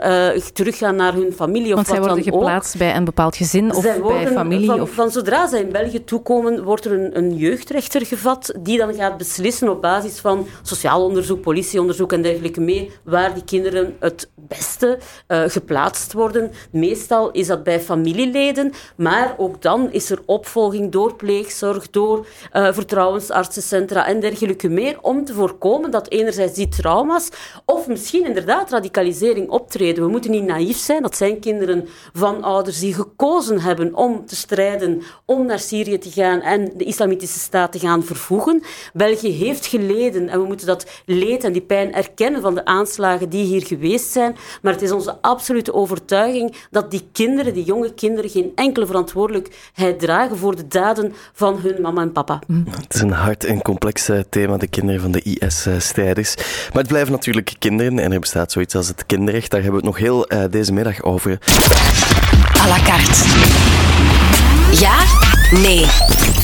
teruggaan 0.54 0.96
naar 0.96 1.14
hun 1.14 1.34
familie 1.34 1.70
of 1.70 1.76
Want 1.76 1.88
wat 1.88 1.96
zij 1.96 2.06
worden 2.06 2.24
geplaatst 2.24 2.78
bij 2.78 2.96
een 2.96 3.06
bepaald 3.06 3.36
gezin 3.36 3.76
of 3.76 3.82
bij 3.82 4.28
familie? 4.28 4.68
Van, 4.68 4.82
of... 4.82 4.92
van 4.92 5.12
zodra 5.12 5.48
zij 5.48 5.62
in 5.62 5.72
België 5.72 6.04
toekomen, 6.04 6.64
wordt 6.64 6.86
er 6.86 6.92
een, 6.92 7.18
een 7.18 7.36
jeugdrechter 7.36 8.06
gevat 8.06 8.54
die 8.60 8.78
dan 8.78 8.94
gaat 8.94 9.18
beslissen 9.18 9.31
beslissen 9.32 9.70
op 9.70 9.82
basis 9.82 10.20
van 10.20 10.48
sociaal 10.62 11.04
onderzoek, 11.04 11.42
politieonderzoek 11.42 12.14
en 12.14 12.22
dergelijke 12.22 12.62
meer, 12.62 12.92
waar 13.04 13.34
die 13.34 13.44
kinderen 13.44 13.96
het 14.00 14.30
beste 14.36 15.00
uh, 15.28 15.44
geplaatst 15.48 16.14
worden. 16.14 16.52
Meestal 16.72 17.32
is 17.32 17.48
dat 17.48 17.64
bij 17.64 17.80
familieleden, 17.80 18.72
maar 18.96 19.36
ook 19.38 19.62
dan 19.62 19.92
is 19.92 20.10
er 20.10 20.22
opvolging 20.26 20.92
door 20.92 21.16
pleegzorg, 21.16 21.90
door 21.90 22.28
uh, 22.54 22.74
vertrouwensartsencentra 22.74 24.08
en 24.08 24.20
dergelijke 24.20 24.70
meer, 24.70 24.98
om 25.02 25.26
te 25.26 25.34
voorkomen 25.34 25.92
dat 25.92 26.10
enerzijds 26.10 26.54
die 26.54 26.70
trauma's 26.70 27.30
of 27.66 27.88
misschien 27.88 28.26
inderdaad 28.26 28.70
radicalisering 28.70 29.50
optreden. 29.50 30.04
We 30.04 30.10
moeten 30.10 30.32
niet 30.32 30.46
naïef 30.46 30.78
zijn, 30.78 31.02
dat 31.02 31.16
zijn 31.16 31.40
kinderen 31.40 31.88
van 32.14 32.44
ouders 32.44 32.80
die 32.80 32.94
gekozen 32.94 33.60
hebben 33.60 33.96
om 33.96 34.26
te 34.26 34.36
strijden, 34.36 35.02
om 35.26 35.46
naar 35.46 35.60
Syrië 35.60 35.98
te 35.98 36.12
gaan 36.12 36.42
en 36.42 36.72
de 36.78 36.84
islamitische 36.84 37.40
staat 37.40 37.72
te 37.72 37.80
gaan 37.80 38.04
vervoegen. 38.04 38.64
België 38.94 39.21
België 39.22 39.46
heeft 39.46 39.66
geleden 39.66 40.30
en 40.30 40.40
we 40.40 40.46
moeten 40.46 40.68
dat 40.68 40.86
leed 41.06 41.44
en 41.44 41.52
die 41.52 41.62
pijn 41.62 41.94
erkennen 41.94 42.42
van 42.42 42.56
de 42.56 42.66
aanslagen 42.66 43.30
die 43.30 43.46
hier 43.46 43.66
geweest 43.66 44.12
zijn. 44.12 44.36
Maar 44.62 44.74
het 44.74 44.82
is 44.82 44.92
onze 44.92 45.22
absolute 45.22 45.74
overtuiging 45.74 46.56
dat 46.72 46.92
die 46.92 47.08
kinderen, 47.12 47.54
die 47.54 47.64
jonge 47.64 47.94
kinderen, 47.94 48.30
geen 48.30 48.52
enkele 48.56 48.86
verantwoordelijkheid 48.86 50.00
dragen 50.00 50.38
voor 50.38 50.56
de 50.56 50.68
daden 50.68 51.14
van 51.34 51.60
hun 51.60 51.82
mama 51.82 52.02
en 52.02 52.12
papa. 52.12 52.40
Het 52.70 52.94
is 52.94 53.02
een 53.02 53.12
hard 53.12 53.44
en 53.44 53.62
complex 53.62 54.10
eh, 54.10 54.20
thema, 54.30 54.58
de 54.58 54.68
kinderen 54.68 55.02
van 55.02 55.12
de 55.12 55.22
IS-strijders. 55.22 56.36
Maar 56.74 56.82
het 56.82 56.88
blijven 56.88 57.12
natuurlijk 57.12 57.54
kinderen 57.60 58.00
en 58.00 58.12
er 58.12 58.20
bestaat 58.20 58.52
zoiets 58.52 58.76
als 58.76 58.88
het 58.88 59.06
kinderrecht. 59.06 59.52
Daar 59.52 59.62
hebben 59.62 59.82
we 59.82 59.88
het 59.88 59.98
nog 59.98 60.06
heel 60.08 60.34
uh, 60.34 60.44
deze 60.50 60.74
middag 60.74 61.02
over. 61.02 61.40
À 62.62 62.68
la 62.68 62.80
carte. 62.84 63.26
Ja? 64.80 64.96
Nee. 65.52 66.41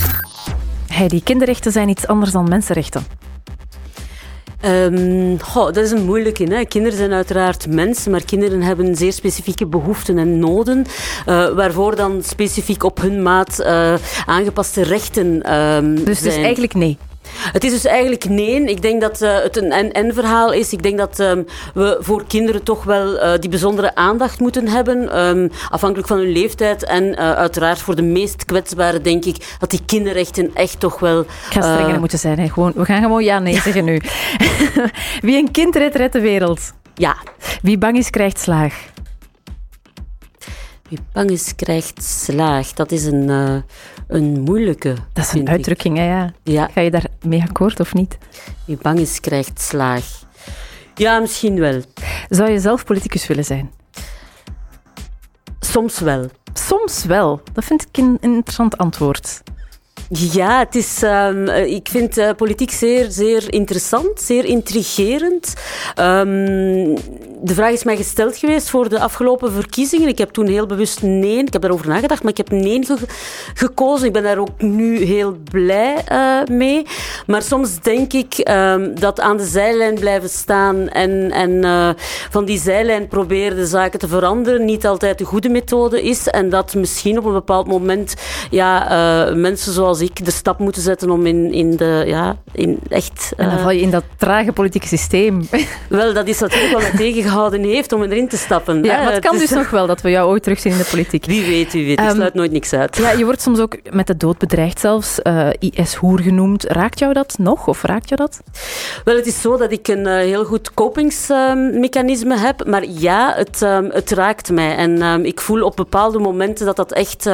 Die 1.06 1.24
kinderrechten 1.24 1.72
zijn 1.72 1.90
iets 1.90 2.08
anders 2.08 2.32
dan 2.32 2.50
mensenrechten. 2.50 3.06
Um, 4.66 5.42
goh, 5.42 5.66
dat 5.66 5.78
is 5.78 5.92
een 5.92 6.06
moeilijke. 6.06 6.44
Hè? 6.44 6.66
Kinderen 6.66 6.98
zijn 6.98 7.14
uiteraard 7.14 7.68
mensen, 7.70 8.12
maar 8.12 8.26
kinderen 8.26 8.62
hebben 8.62 8.96
zeer 8.96 9.14
specifieke 9.14 9.68
behoeften 9.68 10.18
en 10.18 10.40
noden, 10.40 10.86
uh, 11.28 11.50
waarvoor 11.50 11.96
dan 11.96 12.24
specifiek 12.24 12.84
op 12.84 13.02
hun 13.02 13.22
maat 13.22 13.60
uh, 13.60 13.94
aangepaste 14.26 14.84
rechten 14.84 15.54
um, 15.54 16.06
dus, 16.06 16.20
zijn. 16.20 16.34
Dus 16.34 16.44
eigenlijk 16.44 16.74
nee? 16.74 16.98
Het 17.38 17.64
is 17.64 17.72
dus 17.72 17.86
eigenlijk 17.86 18.30
nee. 18.30 18.46
Ik 18.48 18.82
denk 18.82 19.02
dat 19.02 19.22
uh, 19.22 19.40
het 19.42 19.58
een 19.58 19.72
en-en 19.72 20.14
verhaal 20.14 20.54
is. 20.54 20.74
Ik 20.74 20.84
denk 20.84 20.98
dat 20.98 21.20
um, 21.20 21.46
we 21.74 21.98
voor 22.00 22.24
kinderen 22.28 22.64
toch 22.64 22.84
wel 22.84 23.14
uh, 23.14 23.40
die 23.40 23.50
bijzondere 23.50 23.96
aandacht 23.96 24.40
moeten 24.40 24.68
hebben. 24.68 25.20
Um, 25.20 25.52
afhankelijk 25.70 26.08
van 26.08 26.18
hun 26.18 26.32
leeftijd. 26.32 26.84
En 26.84 27.04
uh, 27.04 27.34
uiteraard 27.34 27.80
voor 27.80 27.96
de 27.96 28.02
meest 28.02 28.46
kwetsbare 28.46 29.02
denk 29.02 29.26
ik 29.26 29.56
dat 29.60 29.70
die 29.70 29.82
kinderrechten 29.86 30.52
echt 30.54 30.80
toch 30.80 31.00
wel... 31.00 31.20
Ik 31.20 31.28
ga 31.50 31.62
strenger 31.62 32.00
moeten 32.00 32.20
zijn. 32.20 32.40
Hè. 32.40 32.50
Gewoon, 32.50 32.72
we 32.76 32.86
gaan 32.86 33.02
gewoon 33.02 33.24
ja 33.24 33.40
nee 33.40 33.62
zeggen 33.62 33.86
nu. 33.86 34.02
Wie 35.22 35.38
een 35.38 35.52
kind 35.52 35.76
redt, 35.76 35.96
redt 35.96 36.14
de 36.14 36.22
wereld. 36.22 36.74
Ja. 36.94 37.16
Wie 37.62 37.78
bang 37.78 37.98
is, 37.98 38.10
krijgt 38.10 38.40
slaag. 38.40 38.86
Wie 40.90 41.00
bang 41.14 41.30
is, 41.30 41.56
krijgt 41.56 42.04
slaag. 42.04 42.74
Dat 42.74 42.92
is 42.92 43.06
een, 43.06 43.64
een 44.08 44.42
moeilijke. 44.42 44.96
Dat 45.14 45.26
is 45.26 45.32
een 45.34 45.50
uitdrukking, 45.50 45.98
hè, 45.98 46.04
ja. 46.04 46.34
ja. 46.44 46.70
Ga 46.74 46.82
je 46.82 46.92
daar 46.92 47.06
mee 47.22 47.42
akkoord 47.42 47.80
of 47.80 47.94
niet? 47.94 48.18
Wie 48.66 48.78
bang 48.82 49.00
is, 49.00 49.20
krijgt 49.20 49.62
slaag. 49.62 50.26
Ja, 50.96 51.20
misschien 51.20 51.60
wel. 51.60 51.82
Zou 52.30 52.52
je 52.52 52.60
zelf 52.60 52.86
politicus 52.86 53.28
willen 53.28 53.46
zijn? 53.46 53.72
Soms 55.60 56.00
wel. 56.00 56.30
Soms 56.54 57.06
wel. 57.06 57.42
Dat 57.54 57.66
vind 57.66 57.82
ik 57.82 57.98
een 57.98 58.18
interessant 58.22 58.78
antwoord. 58.78 59.42
Ja, 60.10 60.60
het 60.60 60.76
is, 60.76 61.02
um, 61.04 61.48
ik 61.48 61.88
vind 61.88 62.18
uh, 62.18 62.30
politiek 62.38 62.72
zeer, 62.72 63.12
zeer 63.12 63.54
interessant, 63.54 64.22
zeer 64.22 64.46
intrigerend. 64.46 65.54
Um, 66.00 66.98
de 67.42 67.54
vraag 67.54 67.72
is 67.72 67.84
mij 67.84 67.96
gesteld 67.96 68.38
geweest 68.38 68.70
voor 68.70 68.90
de 68.90 69.00
afgelopen 69.00 69.52
verkiezingen. 69.52 70.08
Ik 70.08 70.18
heb 70.18 70.30
toen 70.30 70.48
heel 70.48 70.66
bewust 70.66 71.02
nee, 71.02 71.38
ik 71.38 71.54
heb 71.54 71.62
daarover 71.62 71.88
nagedacht, 71.88 72.24
maar 72.24 72.32
ik 72.32 72.38
heb 72.38 72.52
nee 72.52 72.86
ge 72.86 72.98
gekozen. 73.54 74.08
Ik 74.08 74.14
ben 74.14 74.24
daar 74.24 74.38
ook 74.38 74.62
nu 74.62 75.04
heel 75.04 75.38
blij 75.52 76.04
uh, 76.12 76.58
mee. 76.58 76.86
Maar 77.28 77.42
soms 77.42 77.80
denk 77.80 78.14
ik 78.14 78.50
um, 78.50 79.00
dat 79.00 79.20
aan 79.20 79.38
de 79.38 79.46
zijlijn 79.46 79.96
blijven 79.96 80.30
staan 80.30 80.90
en, 80.90 81.32
en 81.32 81.52
uh, 81.52 81.90
van 82.30 82.46
die 82.46 82.60
zijlijn 82.60 83.08
proberen 83.08 83.58
de 83.58 83.66
zaken 83.66 84.00
te 84.00 84.08
veranderen 84.08 84.66
niet 84.66 84.86
altijd 84.86 85.18
de 85.18 85.26
goede 85.26 85.50
methode 85.50 86.04
is. 86.04 86.28
En 86.28 86.50
dat 86.50 86.76
misschien 86.76 87.18
op 87.18 87.26
een 87.26 87.34
bepaald 87.34 87.68
moment 87.68 88.16
ja, 88.50 88.92
uh, 89.30 89.36
mensen 89.36 89.74
zoals 89.74 90.00
ik 90.00 90.26
de 90.26 90.32
stap 90.32 90.60
moeten 90.60 90.82
zetten 90.82 91.10
om 91.10 91.26
in, 91.26 91.54
in 91.54 91.76
de, 91.76 92.04
ja, 92.06 92.38
in 92.52 92.80
echt... 92.90 93.34
en 93.38 93.50
dan 93.50 93.60
val 93.60 93.72
je 93.72 93.82
in 93.82 93.92
dat 93.92 94.04
trage 94.18 94.52
politieke 94.52 94.88
systeem. 94.88 95.48
Wel, 95.90 96.14
dat 96.14 96.28
is 96.28 96.40
natuurlijk 96.40 96.78
wel 96.78 96.90
een 96.90 96.98
tegen 96.98 97.26
gehouden 97.28 97.64
heeft 97.64 97.92
om 97.92 98.04
erin 98.04 98.28
te 98.28 98.38
stappen. 98.38 98.84
Ja, 98.84 99.04
maar 99.04 99.14
het 99.14 99.24
kan 99.26 99.38
dus, 99.38 99.48
dus 99.48 99.58
nog 99.58 99.70
wel 99.70 99.88
dat 99.88 100.02
we 100.02 100.10
jou 100.10 100.30
ooit 100.30 100.44
terugzien 100.44 100.72
in 100.72 100.78
de 100.78 100.88
politiek. 100.92 101.26
Wie 101.26 101.46
weet, 101.46 101.74
wie 101.74 101.86
weet. 101.86 102.00
Ik 102.00 102.10
um, 102.10 102.16
sluit 102.16 102.34
nooit 102.34 102.52
niks 102.52 102.74
uit. 102.74 102.98
Ja, 102.98 103.12
je 103.12 103.26
wordt 103.26 103.42
soms 103.42 103.60
ook 103.60 103.78
met 103.92 104.08
de 104.08 104.18
dood 104.18 104.38
bedreigd 104.38 104.80
zelfs, 104.80 105.20
uh, 105.24 105.50
IS-hoer 105.60 106.20
genoemd. 106.20 106.64
Raakt 106.64 107.00
jou 107.00 107.14
dat 107.14 107.36
nog 107.38 107.68
of 107.68 107.84
raakt 107.84 108.10
jou 108.10 108.22
dat? 108.22 108.42
Wel, 109.04 109.16
het 109.16 109.28
is 109.28 109.42
zo 109.42 109.58
dat 109.58 109.72
ik 109.72 109.88
een 109.88 110.08
uh, 110.08 110.14
heel 110.14 110.46
goed 110.46 110.74
kopingsmechanisme 110.74 112.34
uh, 112.34 112.44
heb, 112.44 112.66
maar 112.66 112.86
ja, 112.86 113.34
het, 113.36 113.62
um, 113.62 113.90
het 113.92 114.12
raakt 114.12 114.52
mij. 114.52 114.76
En 114.76 115.02
um, 115.02 115.24
ik 115.24 115.42
voel 115.42 115.64
op 115.64 115.76
bepaalde 115.76 116.20
momenten 116.20 116.66
dat 116.66 116.76
dat 116.76 116.92
echt 116.92 117.30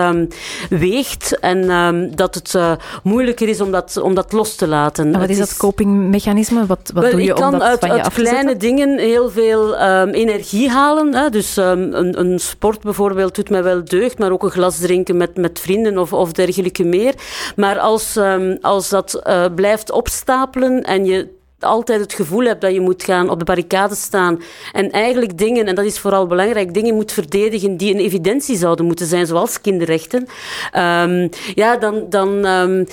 weegt 0.70 1.40
en 1.40 2.12
dat 2.16 2.36
het 2.36 2.54
uh, 2.54 2.72
moeilijker 3.04 3.50
is 3.50 3.62
om 3.62 3.72
dat, 3.72 3.98
om 3.98 4.16
dat 4.16 4.32
los 4.32 4.56
te 4.56 4.68
laten. 4.68 5.14
En 5.14 5.20
wat 5.20 5.30
is 5.30 5.38
dat 5.38 5.58
copingmechanisme? 5.58 6.66
Wat, 6.66 6.92
wat 6.94 7.04
wel, 7.04 7.12
doe 7.12 7.22
je 7.22 7.30
ik 7.30 7.36
kan 7.36 7.54
om 7.54 7.60
dat 7.60 7.62
uit, 7.62 7.80
van 7.80 7.90
je 7.90 7.96
uit 7.96 8.06
af 8.06 8.14
te 8.14 8.22
kleine 8.22 8.50
zetten? 8.50 8.70
dingen 8.70 9.00
heel 9.00 9.30
veel 9.30 9.78
um, 9.84 10.10
energie 10.10 10.70
halen. 10.70 11.14
Hè. 11.14 11.30
Dus 11.30 11.58
um, 11.58 11.94
een, 11.94 12.20
een, 12.20 12.40
sport 12.40 12.82
bijvoorbeeld 12.82 13.36
doet 13.36 13.50
mij 13.50 13.64
wel 13.64 13.84
deugd, 13.84 14.20
maar 14.20 14.32
ook 14.32 14.44
een 14.44 14.52
glas 14.52 14.80
drinken 14.80 15.18
met, 15.18 15.38
met 15.38 15.60
vrienden 15.60 15.98
of, 15.98 16.14
of 16.14 16.32
dergelijke 16.32 16.84
meer. 16.84 17.14
Maar 17.56 17.80
als, 17.80 18.16
um, 18.16 18.58
als 18.62 18.90
dat 18.90 19.22
uh, 19.28 19.46
blijft 19.56 19.92
opstapelen 19.92 20.84
en 20.84 21.06
je 21.06 21.42
altijd 21.64 22.02
het 22.02 22.14
gevoel 22.14 22.44
hebt 22.44 22.62
dat 22.62 22.74
je 22.74 22.82
moet 22.82 23.04
gaan 23.04 23.30
op 23.30 23.40
de 23.40 23.46
barricade 23.46 23.96
staan 23.96 24.42
en 24.72 24.92
eigenlijk 24.92 25.38
dingen, 25.38 25.66
en 25.66 25.76
dat 25.76 25.86
is 25.86 26.00
vooral 26.00 26.28
belangrijk, 26.28 26.74
dingen 26.74 26.96
moet 26.96 27.12
verdedigen 27.12 27.78
die 27.78 27.94
een 27.94 28.00
evidentie 28.00 28.58
zouden 28.58 28.86
moeten 28.86 29.06
zijn, 29.06 29.26
zoals 29.26 29.62
kinderrechten. 29.62 30.28
Um, 30.76 31.30
ja, 31.56 31.78
dan, 31.78 32.06
dan 32.10 32.46
um, 32.46 32.88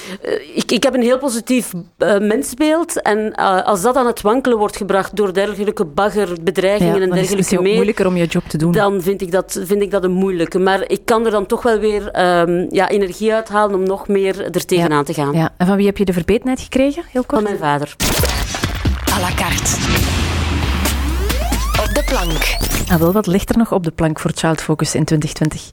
ik, 0.54 0.70
ik 0.70 0.82
heb 0.82 0.94
een 0.94 1.02
heel 1.02 1.18
positief 1.18 1.72
uh, 1.98 2.18
mensbeeld 2.18 3.02
en 3.02 3.18
uh, 3.18 3.62
als 3.62 3.82
dat 3.82 3.96
aan 3.96 4.06
het 4.06 4.20
wankelen 4.20 4.58
wordt 4.58 4.76
gebracht 4.76 5.16
door 5.16 5.32
dergelijke 5.32 5.84
baggerbedreigingen 5.84 6.94
ja, 6.94 7.00
en 7.00 7.10
dergelijke 7.10 7.38
is 7.38 7.50
het 7.50 7.60
meer, 7.60 7.74
moeilijker 7.74 8.06
om 8.06 8.16
je 8.16 8.26
job 8.26 8.44
te 8.48 8.58
doen. 8.58 8.72
dan 8.72 9.02
vind 9.02 9.22
ik 9.22 9.30
dat, 9.30 9.60
vind 9.64 9.82
ik 9.82 9.90
dat 9.90 10.04
een 10.04 10.12
moeilijke. 10.12 10.58
Maar 10.58 10.84
ik 10.86 11.00
kan 11.04 11.24
er 11.24 11.30
dan 11.30 11.46
toch 11.46 11.62
wel 11.62 11.78
weer 11.78 12.20
um, 12.40 12.66
ja, 12.70 12.88
energie 12.88 13.34
uithalen 13.34 13.74
om 13.74 13.82
nog 13.82 14.08
meer 14.08 14.44
er 14.54 14.64
tegenaan 14.64 14.98
ja. 14.98 15.02
te 15.02 15.14
gaan. 15.14 15.32
Ja. 15.32 15.52
En 15.56 15.66
van 15.66 15.76
wie 15.76 15.86
heb 15.86 15.96
je 15.96 16.04
de 16.04 16.12
verbetenheid 16.12 16.60
gekregen, 16.60 17.02
heel 17.10 17.24
kort? 17.24 17.42
Van 17.42 17.50
mijn 17.50 17.58
vader. 17.58 17.96
À 19.20 19.28
la 19.28 19.32
carte. 19.32 19.78
Op 21.78 21.94
de 21.94 22.02
plank. 22.04 22.69
En 22.90 22.98
wel, 22.98 23.12
wat 23.12 23.26
ligt 23.26 23.50
er 23.50 23.58
nog 23.58 23.72
op 23.72 23.84
de 23.84 23.90
plank 23.90 24.20
voor 24.20 24.30
Child 24.34 24.60
Focus 24.60 24.94
in 24.94 25.04
2020? 25.04 25.72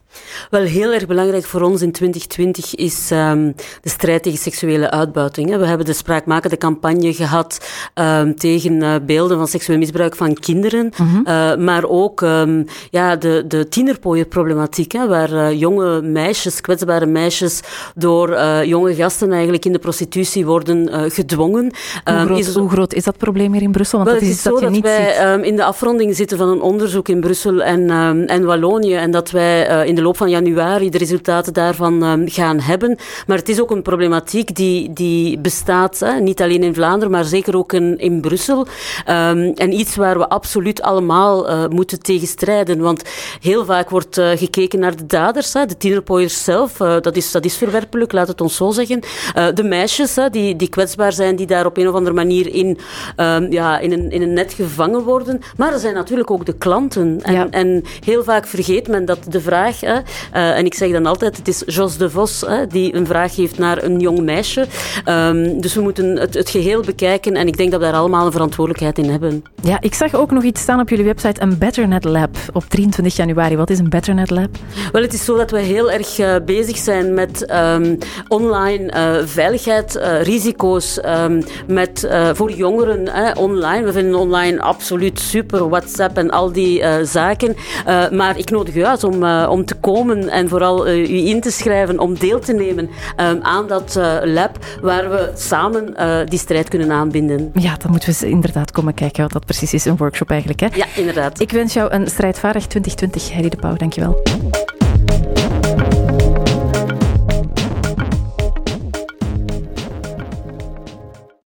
Wel, 0.50 0.62
heel 0.62 0.92
erg 0.92 1.06
belangrijk 1.06 1.44
voor 1.44 1.60
ons 1.60 1.82
in 1.82 1.92
2020 1.92 2.74
is 2.74 3.10
um, 3.10 3.54
de 3.80 3.88
strijd 3.88 4.22
tegen 4.22 4.38
seksuele 4.38 4.90
uitbuiting. 4.90 5.56
We 5.56 5.66
hebben 5.66 5.86
de 5.86 5.92
spraakmakende 5.92 6.56
campagne 6.56 7.14
gehad 7.14 7.68
um, 7.94 8.36
tegen 8.36 8.82
uh, 8.82 8.94
beelden 9.06 9.36
van 9.36 9.48
seksueel 9.48 9.78
misbruik 9.78 10.16
van 10.16 10.34
kinderen, 10.34 10.92
mm 10.96 11.08
-hmm. 11.08 11.22
uh, 11.26 11.56
maar 11.56 11.84
ook 11.84 12.20
um, 12.20 12.64
ja, 12.90 13.16
de, 13.16 13.44
de 13.48 13.68
tienerpooienproblematiek, 13.68 14.92
hè, 14.92 15.08
waar 15.08 15.32
uh, 15.32 15.60
jonge 15.60 16.02
meisjes, 16.02 16.60
kwetsbare 16.60 17.06
meisjes, 17.06 17.60
door 17.94 18.42
jonge 18.64 18.94
gasten 18.94 19.32
eigenlijk 19.32 19.64
in 19.64 19.72
de 19.72 19.78
prostitutie 19.78 20.46
worden 20.46 21.10
gedwongen. 21.10 21.72
Hoe 22.04 22.14
groot, 22.24 22.38
is, 22.38 22.54
hoe, 22.54 22.70
groot, 22.70 22.94
is 22.94 23.04
dat 23.04 23.16
probleem 23.16 23.52
hier 23.52 23.62
in 23.62 23.72
Brussel? 23.72 23.98
Want 23.98 24.10
wel, 24.10 24.20
dat 24.20 24.28
is, 24.28 24.36
is 24.36 24.42
dat, 24.42 24.60
dat 24.60 24.78
wij 24.78 25.38
in 25.42 25.56
de 25.56 25.64
afronding 25.64 26.16
zitten 26.16 26.38
van 26.38 26.48
een 26.48 26.60
onderzoek 26.60 27.07
in 27.08 27.20
Brussel 27.20 27.62
en, 27.62 27.90
en 28.26 28.44
Wallonië 28.44 28.94
en 28.94 29.10
dat 29.10 29.30
wij 29.30 29.86
in 29.86 29.94
de 29.94 30.02
loop 30.02 30.16
van 30.16 30.30
januari 30.30 30.90
de 30.90 30.98
resultaten 30.98 31.52
daarvan 31.52 32.02
um, 32.02 32.28
gaan 32.28 32.60
hebben. 32.60 32.98
Maar 33.26 33.36
het 33.36 33.48
is 33.48 33.60
ook 33.60 33.70
een 33.70 33.82
problematiek 33.82 34.54
die, 34.54 34.92
die 34.92 35.38
bestaat, 35.38 35.98
hè, 35.98 36.20
niet 36.20 36.42
alleen 36.42 36.62
in 36.62 36.74
Vlaanderen, 36.74 37.10
maar 37.10 37.24
zeker 37.24 37.56
ook 37.56 37.72
in, 37.72 37.98
in 37.98 38.20
Brussel. 38.20 38.58
Um, 38.58 39.52
en 39.54 39.72
iets 39.72 39.96
waar 39.96 40.18
we 40.18 40.28
absoluut 40.28 40.82
allemaal 40.82 41.50
uh, 41.50 41.66
moeten 41.66 42.00
tegenstrijden. 42.00 42.80
Want 42.80 43.02
heel 43.40 43.64
vaak 43.64 43.90
wordt 43.90 44.18
uh, 44.18 44.30
gekeken 44.34 44.78
naar 44.78 44.96
de 44.96 45.06
daders, 45.06 45.52
hè, 45.52 45.66
de 45.66 45.76
tienerpooiers 45.76 46.44
zelf. 46.44 46.76
Dat, 46.76 47.16
is, 47.16 47.30
dat 47.30 47.44
is 47.44 47.56
verwerpelijk, 47.56 48.12
laat 48.12 48.28
het 48.28 48.40
ons 48.40 48.56
zo 48.56 48.70
zeggen. 48.70 49.00
de 49.54 49.64
meisjes 49.64 50.16
hè, 50.16 50.30
die, 50.30 50.56
die 50.56 50.68
kwetsbaar 50.68 51.12
zijn, 51.12 51.36
die 51.36 51.46
daar 51.46 51.66
op 51.66 51.76
een 51.76 51.88
of 51.88 51.94
andere 51.94 52.14
manier 52.14 52.54
in, 52.54 52.78
ja, 53.50 53.78
in, 53.78 53.92
een, 53.92 54.10
in 54.10 54.22
een 54.22 54.32
net 54.32 54.52
gevangen 54.52 55.02
worden. 55.02 55.40
Maar 55.56 55.72
er 55.72 55.78
zijn 55.78 55.94
natuurlijk 55.94 56.30
ook 56.30 56.46
de 56.46 56.56
klanten. 56.56 56.97
En, 56.98 57.34
ja. 57.34 57.46
en 57.50 57.84
heel 58.04 58.24
vaak 58.24 58.46
vergeet 58.46 58.88
men 58.88 59.04
dat 59.04 59.18
de 59.28 59.40
vraag 59.40 59.56
Hè, 59.80 59.94
uh, 59.94 60.58
en 60.58 60.64
ik 60.64 60.74
zeg 60.74 60.92
dan 60.92 61.06
altijd, 61.06 61.36
het 61.36 61.48
is 61.48 61.62
Jos 61.66 61.96
de 61.96 62.10
Vos 62.10 62.40
hè, 62.40 62.66
die 62.66 62.94
een 62.94 63.06
vraag 63.06 63.36
heeft 63.36 63.58
naar 63.58 63.82
een 63.82 64.00
jong 64.00 64.20
meisje. 64.20 64.66
Um, 65.06 65.60
dus 65.60 65.74
we 65.74 65.80
moeten 65.80 66.16
het, 66.16 66.34
het, 66.34 66.50
geheel 66.50 66.82
bekijken 66.82 67.34
en 67.34 67.46
ik 67.46 67.56
denk 67.56 67.70
dat 67.70 67.80
we 67.80 67.86
daar 67.86 67.94
allemaal 67.94 68.26
een 68.26 68.32
verantwoordelijkheid 68.32 68.98
in 68.98 69.10
hebben. 69.10 69.44
Ja, 69.62 69.80
ik 69.80 69.94
zag 69.94 70.14
ook 70.14 70.30
nog 70.30 70.42
iets 70.42 70.60
staan 70.60 70.80
op 70.80 70.88
jullie 70.88 71.04
website, 71.04 71.42
een 71.42 71.58
BetterNet 71.58 72.04
Lab 72.04 72.36
op 72.52 72.64
23 72.64 73.16
januari. 73.16 73.56
Wat 73.56 73.70
is 73.70 73.78
een 73.78 73.88
BetterNet 73.88 74.30
Lab? 74.30 74.48
Wel, 74.92 75.02
het 75.02 75.12
is 75.12 75.24
zo 75.24 75.36
dat 75.36 75.50
we 75.50 75.58
heel 75.58 75.90
erg 75.90 76.18
uh, 76.18 76.34
bezig 76.44 76.76
zijn 76.76 77.14
met 77.14 77.52
um, 77.52 77.98
online 78.28 78.92
uh, 78.96 79.26
veiligheid, 79.26 80.00
risico's 80.22 81.00
um, 81.04 81.42
met, 81.66 82.08
voor 82.32 82.52
jongeren 82.52 83.36
online. 83.36 83.84
We 83.84 83.92
vinden 83.92 84.14
online 84.14 84.60
absoluut 84.60 85.20
super, 85.20 85.68
WhatsApp 85.68 86.16
en 86.16 86.30
al 86.30 86.52
die 86.52 86.82
zaken. 87.02 87.56
maar 88.10 88.38
ik 88.38 88.50
nodig 88.50 88.74
u 88.74 88.84
uit 88.84 89.04
om, 89.04 89.24
om 89.24 89.64
te 89.64 89.74
komen 89.74 90.28
en 90.28 90.48
vooral 90.48 90.88
u 90.88 91.26
in 91.26 91.40
te 91.40 91.50
schrijven 91.50 91.98
om 91.98 92.18
deel 92.18 92.38
te 92.38 92.52
nemen 92.52 92.88
um, 93.20 93.38
aan 93.42 93.66
dat 93.66 94.00
lab 94.24 94.58
waar 94.80 95.10
we 95.10 95.30
samen 95.34 95.94
die 96.28 96.38
strijd 96.38 96.68
kunnen 96.68 96.90
aanbinden. 96.90 97.50
Ja, 97.54 97.76
dan 97.76 97.90
moeten 97.90 98.14
we 98.18 98.28
inderdaad 98.28 98.70
komen 98.70 98.94
kijken 98.94 99.22
wat 99.22 99.32
dat 99.32 99.44
precies 99.44 99.74
is, 99.74 99.84
een 99.84 99.96
workshop 99.96 100.30
eigenlijk. 100.30 100.60
Hè? 100.60 100.66
Ja, 100.74 100.86
inderdaad. 100.94 101.40
Ik 101.40 101.50
wens 101.50 101.72
jou 101.72 101.92
een 101.92 102.06
strijdvaardig 102.06 102.66
2020, 102.66 103.32
Heidi 103.32 103.48
de 103.48 103.56
Pauw. 103.56 103.76
Dankjewel. 103.76 104.57